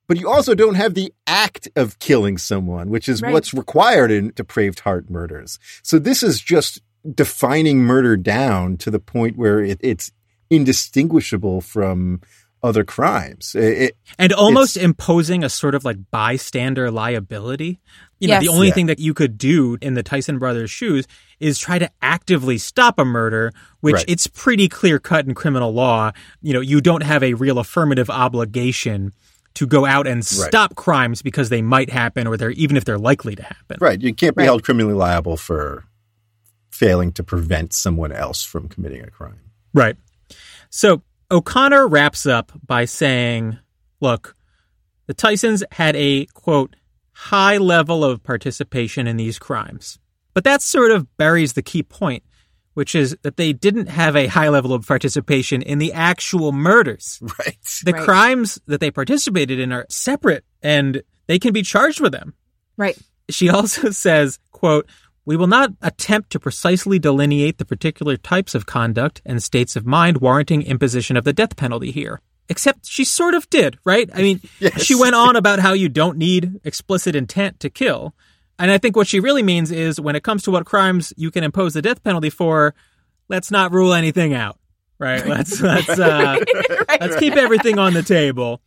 [0.07, 3.33] but you also don't have the act of killing someone, which is Right.
[3.33, 5.59] what's required in depraved heart murders.
[5.83, 6.81] So this is just
[7.15, 10.11] defining murder down to the point where it, it's
[10.51, 12.21] indistinguishable from
[12.63, 13.55] other crimes.
[13.55, 17.79] It- it- and almost imposing a sort of like bystander liability.
[18.21, 18.43] You know, Yes.
[18.45, 18.73] the only Yeah.
[18.75, 21.07] thing that you could do in the Tison brothers' shoes
[21.41, 24.05] is try to actively stop a murder, which Right.
[24.09, 26.13] it's pretty clear cut in criminal law.
[26.41, 29.13] You know, you don't have a real affirmative obligation
[29.55, 32.99] to go out and stop crimes because they might happen or they're even if they're
[32.99, 33.77] likely to happen.
[33.81, 34.01] right.
[34.01, 34.47] You can't be Right.
[34.47, 35.85] held criminally liable for
[36.71, 39.39] failing to prevent someone else from committing a crime.
[39.73, 39.97] Right.
[40.71, 43.59] So O'Connor wraps up by saying,
[44.01, 44.35] look,
[45.07, 46.75] the Tisons had a quote,
[47.13, 49.99] high level of participation in these crimes.
[50.33, 52.25] But that sort of buries the key point,
[52.75, 57.21] which is that they didn't have a high level of participation in the actual murders.
[57.39, 57.59] Right.
[57.85, 58.05] The Right.
[58.05, 62.35] crimes that they participated in are separate and they can be charged with them.
[62.77, 62.99] right.
[63.31, 64.87] She also says, quote,
[65.25, 69.87] We will not attempt to precisely delineate the particular types of conduct and states of
[69.87, 72.21] mind warranting imposition of the death penalty here.
[72.51, 74.11] Except she sort of did, right?
[74.15, 74.83] I mean, Yes.
[74.83, 78.15] she went on about how you don't need explicit intent to kill.
[78.59, 81.31] And I think what she really means is when it comes to what crimes you
[81.31, 82.75] can impose the death penalty for,
[83.29, 84.59] let's not rule anything out,
[84.99, 85.27] right?
[85.27, 86.39] Let's let's uh,
[87.01, 88.61] let's keep everything on the table.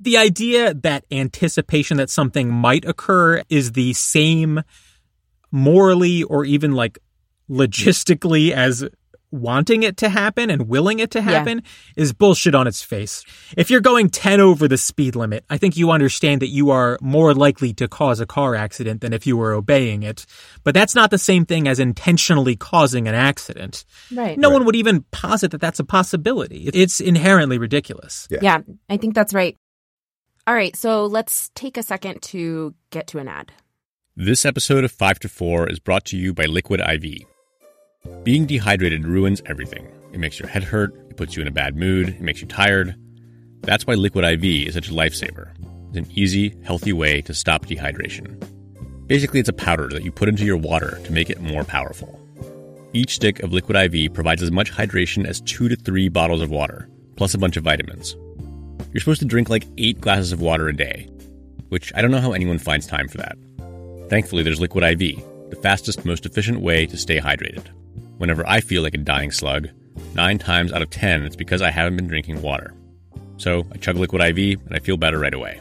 [0.00, 4.62] The idea that anticipation that something might occur is the same
[5.52, 6.98] morally or even like
[7.48, 8.88] logistically as
[9.30, 11.62] wanting it to happen and willing it to happen
[11.96, 13.24] is bullshit on its face.
[13.56, 16.98] If you're going 10 over the speed limit, I think you understand that you are
[17.00, 20.26] more likely to cause a car accident than if you were obeying it.
[20.64, 23.84] But that's not the same thing as intentionally causing an accident.
[24.12, 24.38] Right.
[24.38, 26.68] No one would even posit that that's a possibility.
[26.72, 28.26] It's inherently ridiculous.
[28.30, 28.38] Yeah.
[28.42, 29.56] Yeah, I think that's right.
[30.46, 33.52] All right, so let's take a second to get to an ad.
[34.16, 37.26] This episode of 5 to 4 is brought to you by Liquid IV.
[38.22, 39.86] Being dehydrated ruins everything.
[40.12, 42.46] It makes your head hurt, it puts you in a bad mood, it makes you
[42.46, 42.94] tired.
[43.62, 45.50] That's why Liquid IV is such a lifesaver.
[45.88, 48.38] It's an easy, healthy way to stop dehydration.
[49.06, 52.20] Basically, it's a powder that you put into your water to make it more powerful.
[52.92, 56.50] Each stick of Liquid IV provides as much hydration as two to three bottles of
[56.50, 58.16] water, plus a bunch of vitamins.
[58.92, 61.08] You're supposed to drink like eight glasses of water a day,
[61.68, 63.36] which I don't know how anyone finds time for that.
[64.08, 67.66] Thankfully, there's Liquid IV, the fastest, most efficient way to stay hydrated.
[68.20, 69.70] Whenever I feel like a dying slug,
[70.14, 72.74] nine times out of ten, it's because I haven't been drinking water.
[73.38, 75.58] So I chug Liquid IV and I feel better right away.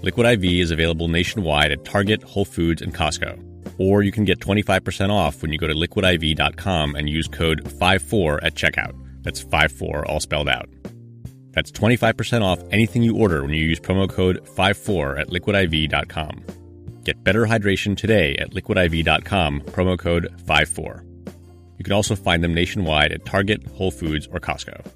[0.00, 3.38] Liquid IV is available nationwide at Target, Whole Foods, and Costco.
[3.78, 8.42] Or you can get 25% off when you go to liquidiv.com and use code 54
[8.42, 8.94] at checkout.
[9.20, 10.70] That's 54 all spelled out.
[11.50, 16.44] That's 25% off anything you order when you use promo code 54 at liquidiv.com.
[17.04, 21.04] Get better hydration today at liquidiv.com, promo code 54.
[21.82, 24.86] You can also find them nationwide at Target, Whole Foods, or Costco.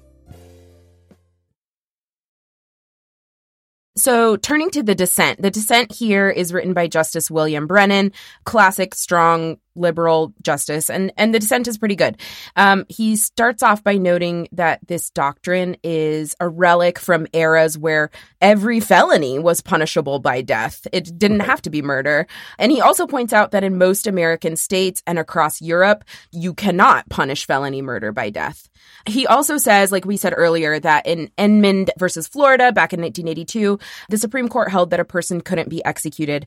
[3.97, 8.13] So, turning to the dissent, the dissent here is written by Justice William Brennan,
[8.45, 12.17] classic, strong, liberal justice, and and the dissent is pretty good.
[12.55, 18.09] Um, he starts off by noting that this doctrine is a relic from eras where
[18.41, 20.87] every felony was punishable by death.
[20.91, 24.55] It didn't have to be murder, and he also points out that in most American
[24.55, 28.69] states and across Europe, you cannot punish felony murder by death.
[29.05, 33.79] He also says, like we said earlier, that in Enmund versus Florida back in 1982,
[34.09, 36.45] the Supreme Court held that a person couldn't be executed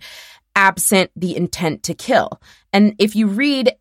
[0.55, 2.41] absent the intent to kill.
[2.73, 3.75] And if you read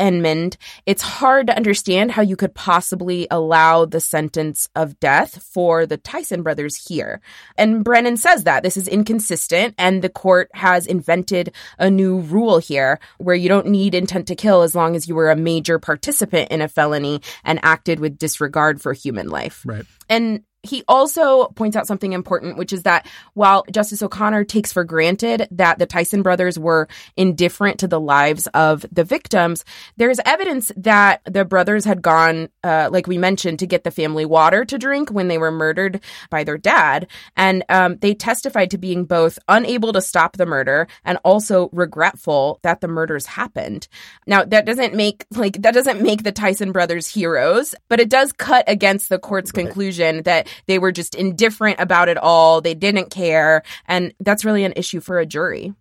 [0.00, 0.56] Enmund,
[0.86, 5.96] it's hard to understand how you could possibly allow the sentence of death for the
[5.98, 7.20] Tison brothers here.
[7.56, 12.58] And Brennan says that this is inconsistent, and the court has invented a new rule
[12.58, 15.78] here where you don't need intent to kill as long as you were a major
[15.78, 19.62] participant in a felony and acted with disregard for human life.
[19.64, 19.84] Right.
[20.08, 24.82] And he also points out something important, which is that while Justice O'Connor takes for
[24.82, 29.64] granted that the Tison brothers were indifferent to the lives of the victims,
[29.96, 34.24] there's evidence that the brothers had gone, uh, like we mentioned, to get the family
[34.24, 36.00] water to drink when they were murdered
[36.30, 37.06] by their dad.
[37.36, 42.60] And um, they testified to being both unable to stop the murder and also regretful
[42.62, 43.86] that the murders happened.
[44.26, 48.32] Now, that doesn't make, like, that doesn't make the Tison brothers heroes, but it does
[48.32, 52.60] cut against the court's conclusion that they were just indifferent about it all.
[52.60, 53.62] They didn't care.
[53.86, 55.74] And that's really an issue for a jury.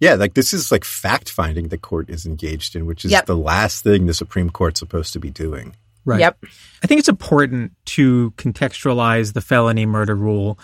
[0.00, 3.26] Yeah, like this is like fact finding the court is engaged in, which is Yep.
[3.26, 5.74] the last thing the Supreme Court's supposed to be doing.
[6.04, 6.20] Right.
[6.20, 6.44] Yep.
[6.84, 10.58] I think it's important to contextualize the felony murder rule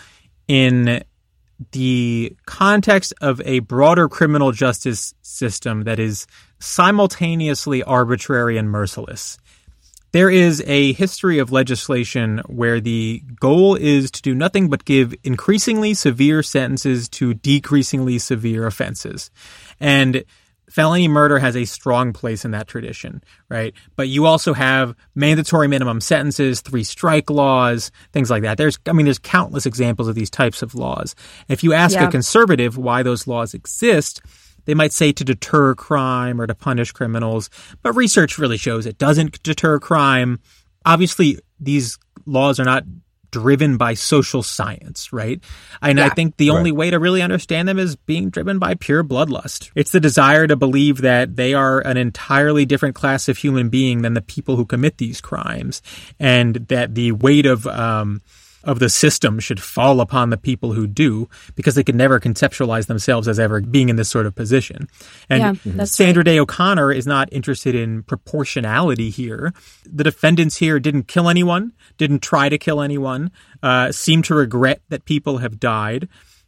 [0.47, 1.03] in
[1.71, 6.27] the context of a broader criminal justice system that is
[6.59, 9.37] simultaneously arbitrary and merciless.
[10.13, 15.13] There is a history of legislation where the goal is to do nothing but give
[15.23, 19.31] increasingly severe sentences to decreasingly severe offenses.
[19.79, 20.23] And
[20.69, 23.73] felony murder has a strong place in that tradition, right?
[23.95, 28.57] But you also have mandatory minimum sentences, three strike laws, things like that.
[28.59, 31.15] There's, I mean, there's countless examples of these types of laws.
[31.47, 32.07] If you ask Yeah.
[32.07, 34.21] a conservative why those laws exist,
[34.65, 37.49] they might say to deter crime or to punish criminals,
[37.81, 40.39] but research really shows it doesn't deter crime.
[40.85, 42.83] Obviously, these laws are not
[43.33, 45.43] driven by social science, right?
[45.81, 49.03] And I think the only way to really understand them is being driven by pure
[49.03, 49.71] bloodlust.
[49.75, 54.03] It's the desire to believe that they are an entirely different class of human being
[54.03, 55.81] than the people who commit these crimes,
[56.19, 58.21] and that the weight of um,
[58.63, 62.87] of the system should fall upon the people who do because they could never conceptualize
[62.87, 64.87] themselves as ever being in this sort of position.
[65.29, 69.53] And Yeah, Sandra Day O'Connor is not interested in proportionality here.
[69.85, 74.81] The defendants here didn't kill anyone, didn't try to kill anyone, uh, seem to regret
[74.89, 76.07] that people have died.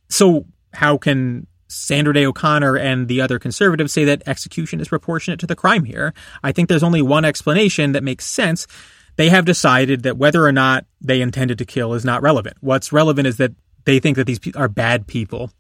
[0.10, 5.40] So how can Sandra Day O'Connor and the other conservatives say that execution is proportionate
[5.42, 6.14] to the crime here?
[6.44, 8.68] I think there's only one explanation that makes sense.
[9.16, 12.58] They have decided that whether or not they intended to kill is not relevant.
[12.62, 13.54] What's relevant is that
[13.86, 15.52] they think that these pe- are bad people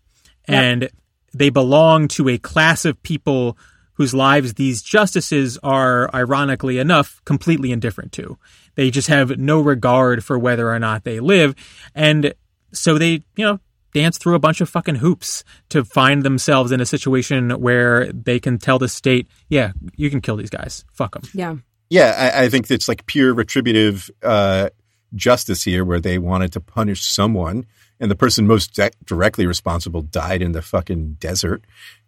[0.47, 0.89] and
[1.33, 3.57] they belong to a class of people
[3.93, 8.37] whose lives these justices are, ironically enough, completely indifferent to.
[8.75, 11.55] They just have no regard for whether or not they live.
[11.93, 12.33] And
[12.73, 13.59] so they, you know,
[13.93, 18.39] dance through a bunch of fucking hoops to find themselves in a situation where they
[18.39, 20.83] can tell the state, yeah, you can kill these guys.
[20.91, 21.23] Fuck them.
[21.33, 21.55] Yeah.
[21.95, 24.69] Yeah, I, I think it's like pure retributive uh,
[25.13, 27.65] justice here, where they wanted to punish someone,
[27.99, 31.61] and the person most di- directly responsible died in the fucking desert,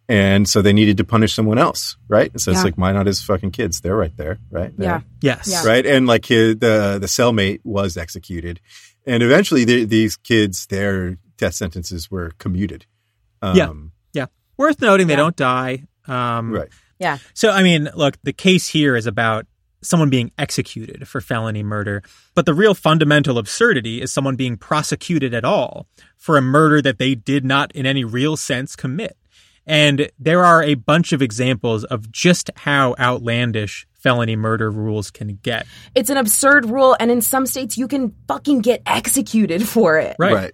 [0.10, 2.32] and so they needed to punish someone else, right?
[2.40, 3.82] So it's like, why not his fucking kids?
[3.82, 4.74] They're right there, right?
[4.78, 5.02] Yeah.
[5.22, 5.48] Yes.
[5.52, 5.64] Yeah.
[5.66, 5.86] right?
[5.86, 8.60] And like his, the the cellmate was executed,
[9.06, 12.86] and eventually the, these kids, their death sentences were commuted.
[13.42, 13.72] Um, Yeah.
[14.14, 14.26] Yeah.
[14.58, 15.18] Worth noting they Yeah.
[15.24, 15.84] don't die.
[16.08, 16.70] Um, right.
[17.00, 17.18] Yeah.
[17.36, 19.46] So, I mean, look, the case here is about
[19.82, 22.04] someone being executed for felony murder,
[22.36, 26.98] but the real fundamental absurdity is someone being prosecuted at all for a murder that
[26.98, 29.18] they did not, in any real sense, commit.
[29.66, 35.40] And there are a bunch of examples of just how outlandish felony murder rules can
[35.44, 35.68] get.
[35.94, 40.16] It's an absurd rule, and in some states, you can fucking get executed for it.
[40.18, 40.54] Right.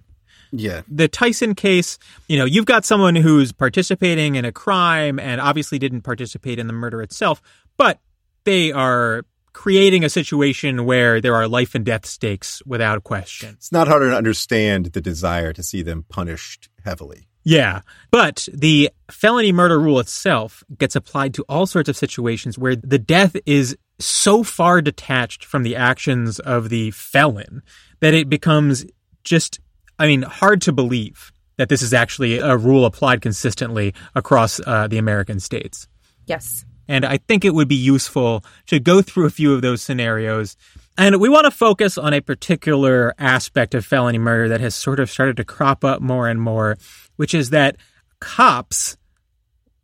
[0.56, 0.82] Yeah.
[0.88, 1.98] the Tison case,
[2.28, 6.68] you know, you've got someone who's participating in a crime and obviously didn't participate in
[6.68, 7.42] the murder itself,
[7.76, 8.00] but
[8.46, 9.24] they are
[9.54, 13.50] creating a situation where there are life and death stakes without question.
[13.54, 17.28] It's not hard to understand the desire to see them punished heavily.
[17.44, 17.82] Yeah.
[18.10, 22.98] But the felony murder rule itself gets applied to all sorts of situations where the
[22.98, 27.62] death is so far detached from the actions of the felon
[28.00, 28.86] that it becomes
[29.24, 29.60] just,
[30.00, 34.88] I mean, hard to believe that this is actually a rule applied consistently across uh,
[34.88, 35.88] the American states.
[36.26, 36.66] Yes.
[36.88, 40.58] And I think it would be useful to go through a few of those scenarios.
[40.98, 45.00] And we want to focus on a particular aspect of felony murder that has sort
[45.00, 46.78] of started to crop up more and more,
[47.16, 47.78] which is that
[48.20, 48.98] cops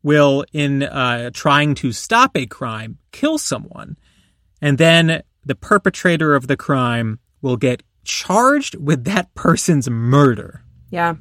[0.04, 3.98] will, in uh, trying to stop a crime, kill someone.
[4.62, 10.64] And then the perpetrator of the crime will get charged with that person's murder.
[10.90, 11.16] Yeah.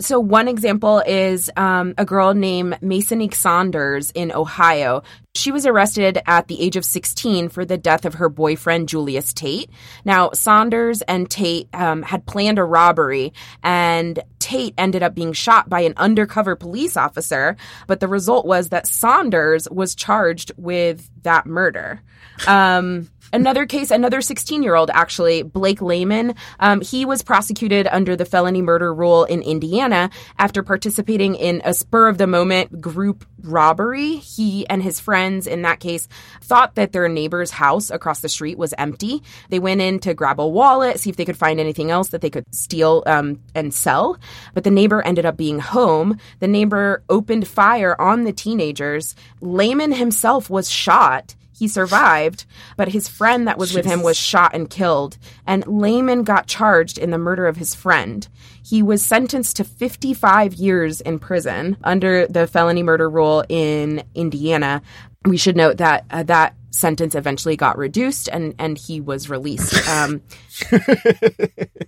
[0.00, 5.02] So one example is um, a girl named Masonique Saunders in Ohio.
[5.34, 9.32] She was arrested at the age of 16 for the death of her boyfriend Julius
[9.32, 9.70] Tate.
[10.04, 13.32] Now Saunders and Tate um, had planned a robbery,
[13.62, 17.56] and Tate ended up being shot by an undercover police officer.
[17.86, 22.02] But the result was that Saunders was charged with that murder.
[22.46, 28.16] Um, another case, another 16 year old, actually, Blake Layman, um, he was prosecuted under
[28.16, 33.24] the felony murder rule in Indiana after participating in a spur of the moment group
[33.42, 34.16] robbery.
[34.16, 36.08] He and his friends in that case
[36.40, 39.22] thought that their neighbor's house across the street was empty.
[39.48, 42.20] They went in to grab a wallet, see if they could find anything else that
[42.20, 44.18] they could steal um, and sell.
[44.54, 46.18] But the neighbor ended up being home.
[46.40, 49.14] The neighbor opened fire on the teenagers.
[49.40, 51.34] Layman himself was shot.
[51.58, 52.44] He survived,
[52.76, 55.18] but his friend that was with him was shot and killed.
[55.46, 58.28] And Layman got charged in the murder of his friend.
[58.62, 64.82] He was sentenced to 55 years in prison under the felony murder rule in Indiana.
[65.24, 69.88] We should note that uh, that sentence eventually got reduced and and he was released.
[69.88, 70.22] Um,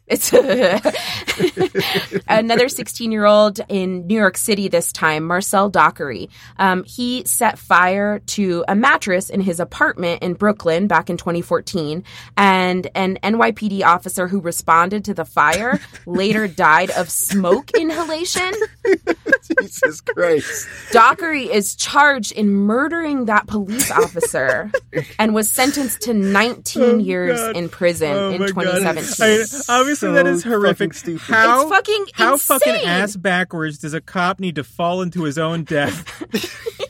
[0.07, 0.33] it's
[2.29, 6.31] another 16 year old in New York City this time, Marcel Dockery.
[6.59, 12.05] Um, he set fire to a mattress in his apartment in Brooklyn back in 2014,
[12.37, 18.53] and an NYPD officer who responded to the fire later died of smoke inhalation.
[19.43, 20.69] Jesus Christ.
[20.93, 24.70] Dockery is charged in murdering that police officer
[25.19, 28.85] and was sentenced to 19 years in prison oh, in 2017.
[29.21, 30.93] I mean, obviously, that is horrific.
[30.93, 31.35] fucking stupid.
[31.35, 35.39] How, It's fucking how fucking ass backwards does a cop need to fall into his
[35.39, 36.05] own death?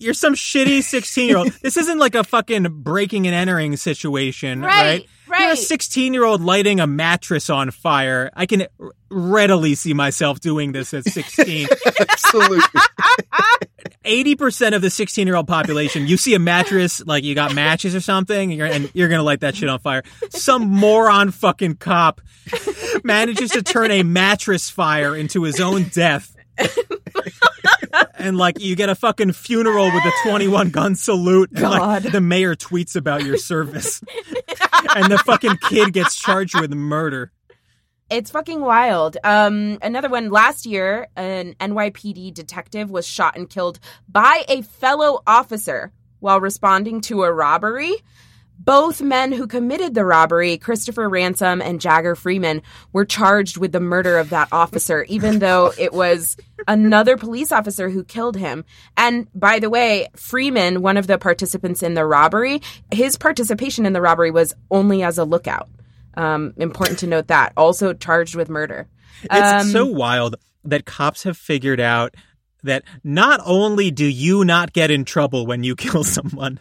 [0.00, 1.52] You're some shitty 16 year old.
[1.62, 5.06] This isn't like a fucking breaking and entering situation, right?
[5.28, 8.30] Right, You're a 16 year old lighting a mattress on fire.
[8.34, 11.68] I can r- readily see myself doing this at 16.
[12.00, 12.80] Absolutely.
[14.04, 18.00] eighty percent of the sixteen-year-old population, you see a mattress, like you got matches or
[18.00, 20.02] something, and you're, and you're gonna light that shit on fire.
[20.30, 22.20] Some moron fucking cop
[23.04, 26.34] manages to turn a mattress fire into his own death.
[28.14, 32.04] and like you get a fucking funeral with a 21 gun salute and God.
[32.04, 34.02] like the mayor tweets about your service
[34.96, 37.32] and the fucking kid gets charged with murder
[38.10, 39.16] It's fucking wild.
[39.22, 43.78] Um, another one last year, an NYPD detective was shot and killed
[44.08, 47.94] by a fellow officer while responding to a robbery.
[48.62, 52.60] Both men who committed the robbery, Christopher Ransom and Jagger Freeman,
[52.92, 56.36] were charged with the murder of that officer, even though it was
[56.68, 58.66] another police officer who killed him.
[58.98, 62.60] And by the way, Freeman, one of the participants in the robbery,
[62.92, 65.70] his participation in the robbery was only as a lookout.
[66.14, 67.54] Um, important to note that.
[67.56, 68.88] Also charged with murder.
[69.22, 72.14] It's Um, so wild that cops have figured out
[72.62, 76.60] that not only do you not get in trouble when you kill someone,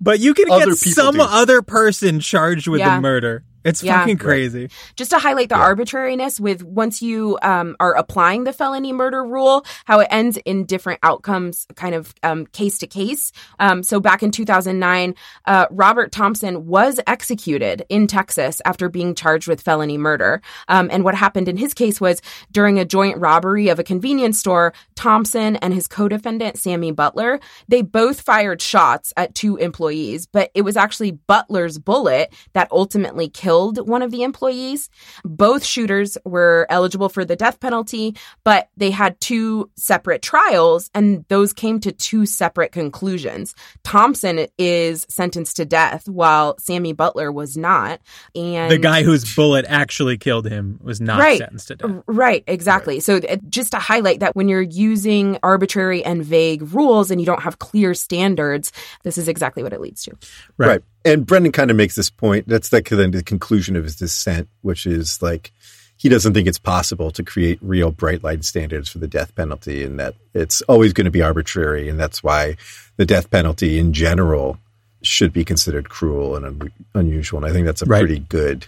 [0.00, 1.22] but you can Other get some do.
[1.22, 2.96] other person charged with Yeah.
[2.96, 3.44] the murder.
[3.68, 4.00] It's Yeah.
[4.00, 4.70] fucking crazy.
[4.96, 9.64] just to highlight the arbitrariness with once you um, are applying the felony murder rule,
[9.84, 13.32] how it ends in different outcomes, kind of um, case to case.
[13.58, 15.14] Um, so back in 2009,
[15.46, 20.40] uh, Robert Thompson was executed in Texas after being charged with felony murder.
[20.68, 24.38] Um, and what happened in his case was during a joint robbery of a convenience
[24.38, 27.38] store, Thompson and his co-defendant Sammy Butler,
[27.68, 33.28] they both fired shots at two employees, but it was actually Butler's bullet that ultimately
[33.28, 34.88] killed one of the employees.
[35.24, 41.24] Both shooters were eligible for the death penalty, but they had two separate trials and
[41.28, 43.54] those came to two separate conclusions.
[43.84, 48.00] Thompson is sentenced to death while Sammy Butler was not.
[48.34, 51.38] And The guy whose bullet actually killed him was not Right.
[51.38, 52.02] sentenced to death.
[52.06, 53.00] Right, exactly.
[53.00, 57.26] So uh, just to highlight that when you're using arbitrary and vague rules and you
[57.26, 60.12] don't have clear standards, this is exactly what it leads to.
[60.56, 60.68] Right.
[60.68, 60.80] Right.
[61.04, 62.48] And Brennan kind of makes this point.
[62.48, 65.52] That's like then the conclusion of his dissent, which is like
[65.96, 69.82] he doesn't think it's possible to create real bright line standards for the death penalty
[69.82, 71.88] and that it's always going to be arbitrary.
[71.88, 72.56] And that's why
[72.96, 74.58] the death penalty in general
[75.02, 77.38] should be considered cruel and un- unusual.
[77.38, 78.00] And I think that's a Right.
[78.00, 78.66] pretty good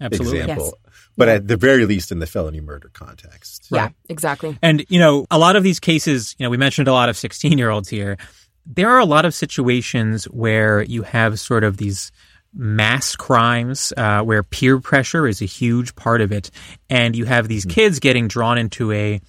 [0.00, 0.40] Absolutely.
[0.40, 0.78] example.
[1.16, 3.68] But at the very least, in the felony murder context.
[3.70, 4.58] Yeah, exactly.
[4.60, 7.16] And, you know, a lot of these cases, you know, we mentioned a lot of
[7.16, 8.18] 16 year olds here.
[8.66, 12.10] There are a lot of situations where you have sort of these
[12.52, 16.50] mass crimes uh, where peer pressure is a huge part of it.
[16.88, 19.20] And you have these kids getting drawn into a,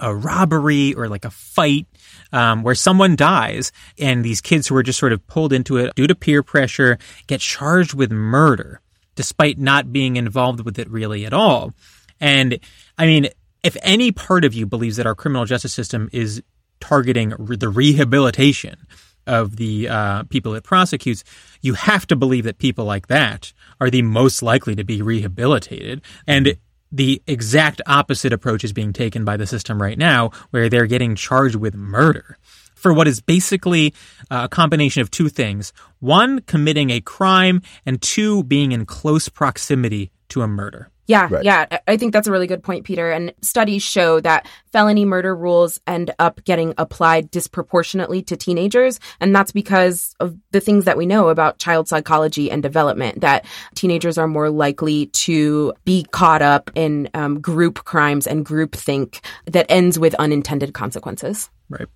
[0.00, 1.86] a robbery or like a fight
[2.32, 3.70] um, where someone dies.
[3.98, 6.98] And these kids who are just sort of pulled into it due to peer pressure
[7.26, 8.80] get charged with murder
[9.14, 11.72] despite not being involved with it really at all.
[12.20, 12.58] And
[12.98, 13.28] I mean,
[13.62, 16.42] if any part of you believes that our criminal justice system is
[16.80, 18.86] targeting the rehabilitation
[19.26, 21.24] of the uh, people it prosecutes,
[21.62, 26.02] you have to believe that people like that are the most likely to be rehabilitated.
[26.26, 26.56] And
[26.92, 31.16] the exact opposite approach is being taken by the system right now, where they're getting
[31.16, 32.38] charged with murder
[32.74, 33.94] for what is basically
[34.30, 39.28] uh, a combination of two things one, committing a crime, and two, being in close
[39.28, 40.90] proximity to a murder.
[41.06, 41.44] Yeah, Right.
[41.44, 41.66] yeah.
[41.86, 43.10] I- think that's a really good point, Peter.
[43.10, 48.98] And studies show that felony murder rules end up getting applied disproportionately to teenagers.
[49.20, 53.44] And that's because of the things that we know about child psychology and development, that
[53.74, 59.20] teenagers are more likely to be caught up in um, group crimes and group think
[59.46, 61.50] that ends with unintended consequences.
[61.68, 61.88] Right.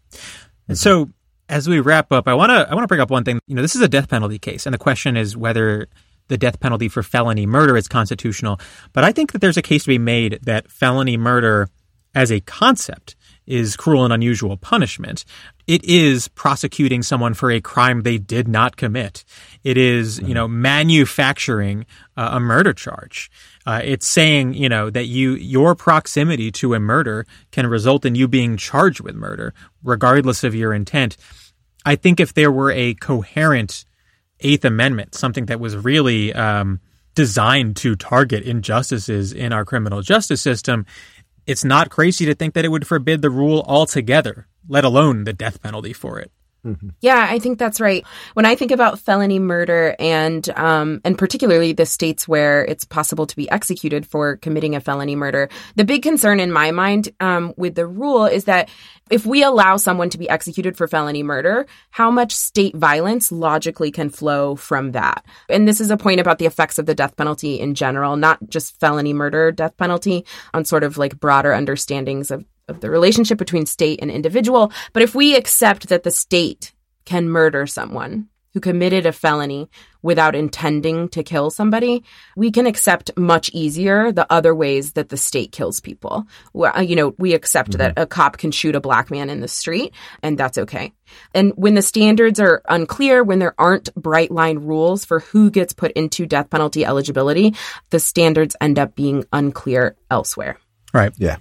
[0.68, 1.08] And so
[1.48, 3.40] as we wrap up, I want to I want to bring up one thing.
[3.46, 5.88] You know, this is a death penalty case, and the question is whether
[6.28, 8.60] the death penalty for felony murder is constitutional.
[8.92, 11.68] But I think that there's a case to be made that felony murder
[12.14, 13.16] as a concept
[13.46, 15.24] is cruel and unusual punishment.
[15.66, 19.24] It is prosecuting someone for a crime they did not commit.
[19.64, 23.30] It is, you know, manufacturing uh, a murder charge.
[23.66, 28.14] Uh, it's saying, you know, that you your proximity to a murder can result in
[28.14, 31.16] you being charged with murder, regardless of your intent.
[31.86, 33.86] I think if there were a coherent
[34.40, 36.80] Eighth Amendment, something that was really um,
[37.14, 40.86] designed to target injustices in our criminal justice system,
[41.46, 45.32] it's not crazy to think that it would forbid the rule altogether, let alone the
[45.32, 46.30] death penalty for it.
[47.00, 48.04] Yeah, I think that's right.
[48.34, 53.26] When I think about felony murder and um, and particularly the states where it's possible
[53.26, 57.54] to be executed for committing a felony murder, the big concern in my mind um,
[57.56, 58.68] with the rule is that
[59.10, 63.90] if we allow someone to be executed for felony murder, how much state violence logically
[63.90, 65.24] can flow from that?
[65.48, 68.38] And this is a point about the effects of the death penalty in general, not
[68.48, 73.38] just felony murder death penalty, on sort of like broader understandings of of the relationship
[73.38, 74.72] between state and individual.
[74.92, 76.72] But if we accept that the state
[77.04, 79.68] can murder someone who committed a felony
[80.02, 82.04] without intending to kill somebody,
[82.36, 86.26] we can accept much easier the other ways that the state kills people.
[86.52, 87.78] Well, uh, you know, we accept mm-hmm.
[87.78, 89.92] that a cop can shoot a black man in the street
[90.22, 90.92] and that's okay.
[91.34, 95.72] And when the standards are unclear, when there aren't bright line rules for who gets
[95.72, 97.54] put into death penalty eligibility,
[97.90, 100.58] the standards end up being unclear elsewhere.
[100.94, 101.12] Right.
[101.18, 101.36] Yeah.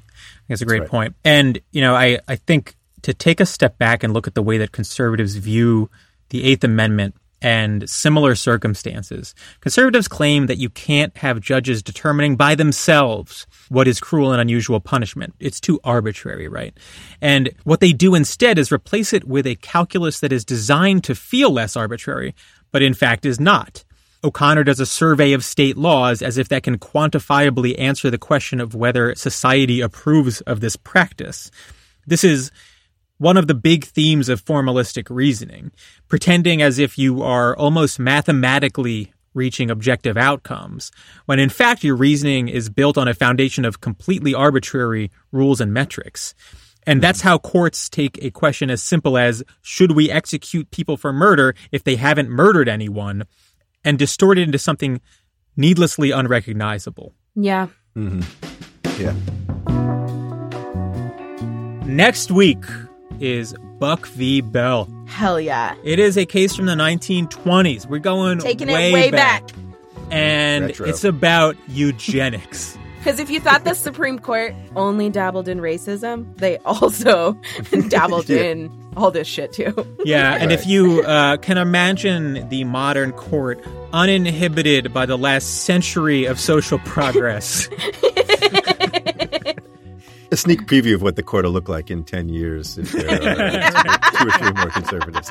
[0.48, 0.90] That's a great right.
[0.90, 1.16] point.
[1.24, 4.44] And, you know, I, I think to take a step back and look at the
[4.44, 5.90] way that conservatives view
[6.30, 9.36] the Eighth Amendment and similar circumstances.
[9.62, 14.80] Conservatives claim that you can't have judges determining by themselves what is cruel and unusual
[14.80, 15.36] punishment.
[15.40, 16.76] It's too arbitrary, right?
[17.22, 21.16] And what they do instead is replace it with a calculus that is designed to
[21.16, 22.34] feel less arbitrary,
[22.72, 23.84] but in fact is not.
[24.24, 28.60] O'Connor does a survey of state laws as if that can quantifiably answer the question
[28.60, 31.52] of whether society approves of this practice.
[32.06, 32.52] This is
[33.20, 35.72] one of the big themes of formalistic reasoning,
[36.08, 40.92] pretending as if you are almost mathematically reaching objective outcomes,
[41.26, 45.74] when in fact your reasoning is built on a foundation of completely arbitrary rules and
[45.74, 46.34] metrics.
[46.88, 51.12] And that's how courts take a question as simple as should we execute people for
[51.12, 53.26] murder if they haven't murdered anyone
[53.88, 55.00] and distort it into something
[55.56, 57.14] needlessly unrecognizable.
[57.36, 57.68] Yeah.
[57.96, 58.22] Mm-hmm.
[59.02, 59.14] Yeah.
[61.86, 62.64] Next week,
[63.22, 64.42] is Buck v.
[64.42, 64.94] Bell.
[65.08, 65.76] Hell yeah.
[65.84, 67.88] It is a case from the 1920s.
[67.88, 69.48] We're going Taking way it way back.
[69.48, 69.56] back.
[70.12, 70.88] And Retro.
[70.88, 72.78] it's about eugenics.
[72.98, 77.40] Because if you thought the Supreme Court only dabbled in racism, they also
[77.88, 78.42] dabbled yeah.
[78.42, 79.74] in all this shit too.
[80.08, 80.60] Yeah, and right.
[80.60, 86.80] if you uh, can imagine the modern court uninhibited by the last century of social
[86.80, 87.68] progress.
[90.32, 93.06] a sneak preview of what the court will look like in 10 years if there
[93.06, 93.12] are
[94.18, 95.30] two or three more conservatives.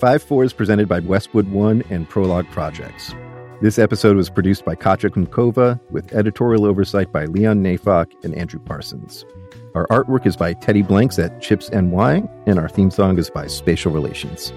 [0.00, 3.14] 5 4 is presented by Westwood One and Prologue Projects.
[3.60, 8.58] This episode was produced by Katja Kumkova with editorial oversight by Leon Neyfakh and Andrew
[8.58, 9.24] Parsons.
[9.74, 13.46] Our artwork is by Teddy Blanks at Chips NY, and our theme song is by
[13.46, 14.52] Spatial Relations.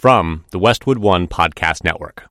[0.00, 2.24] from the Westwood One Podcast Network.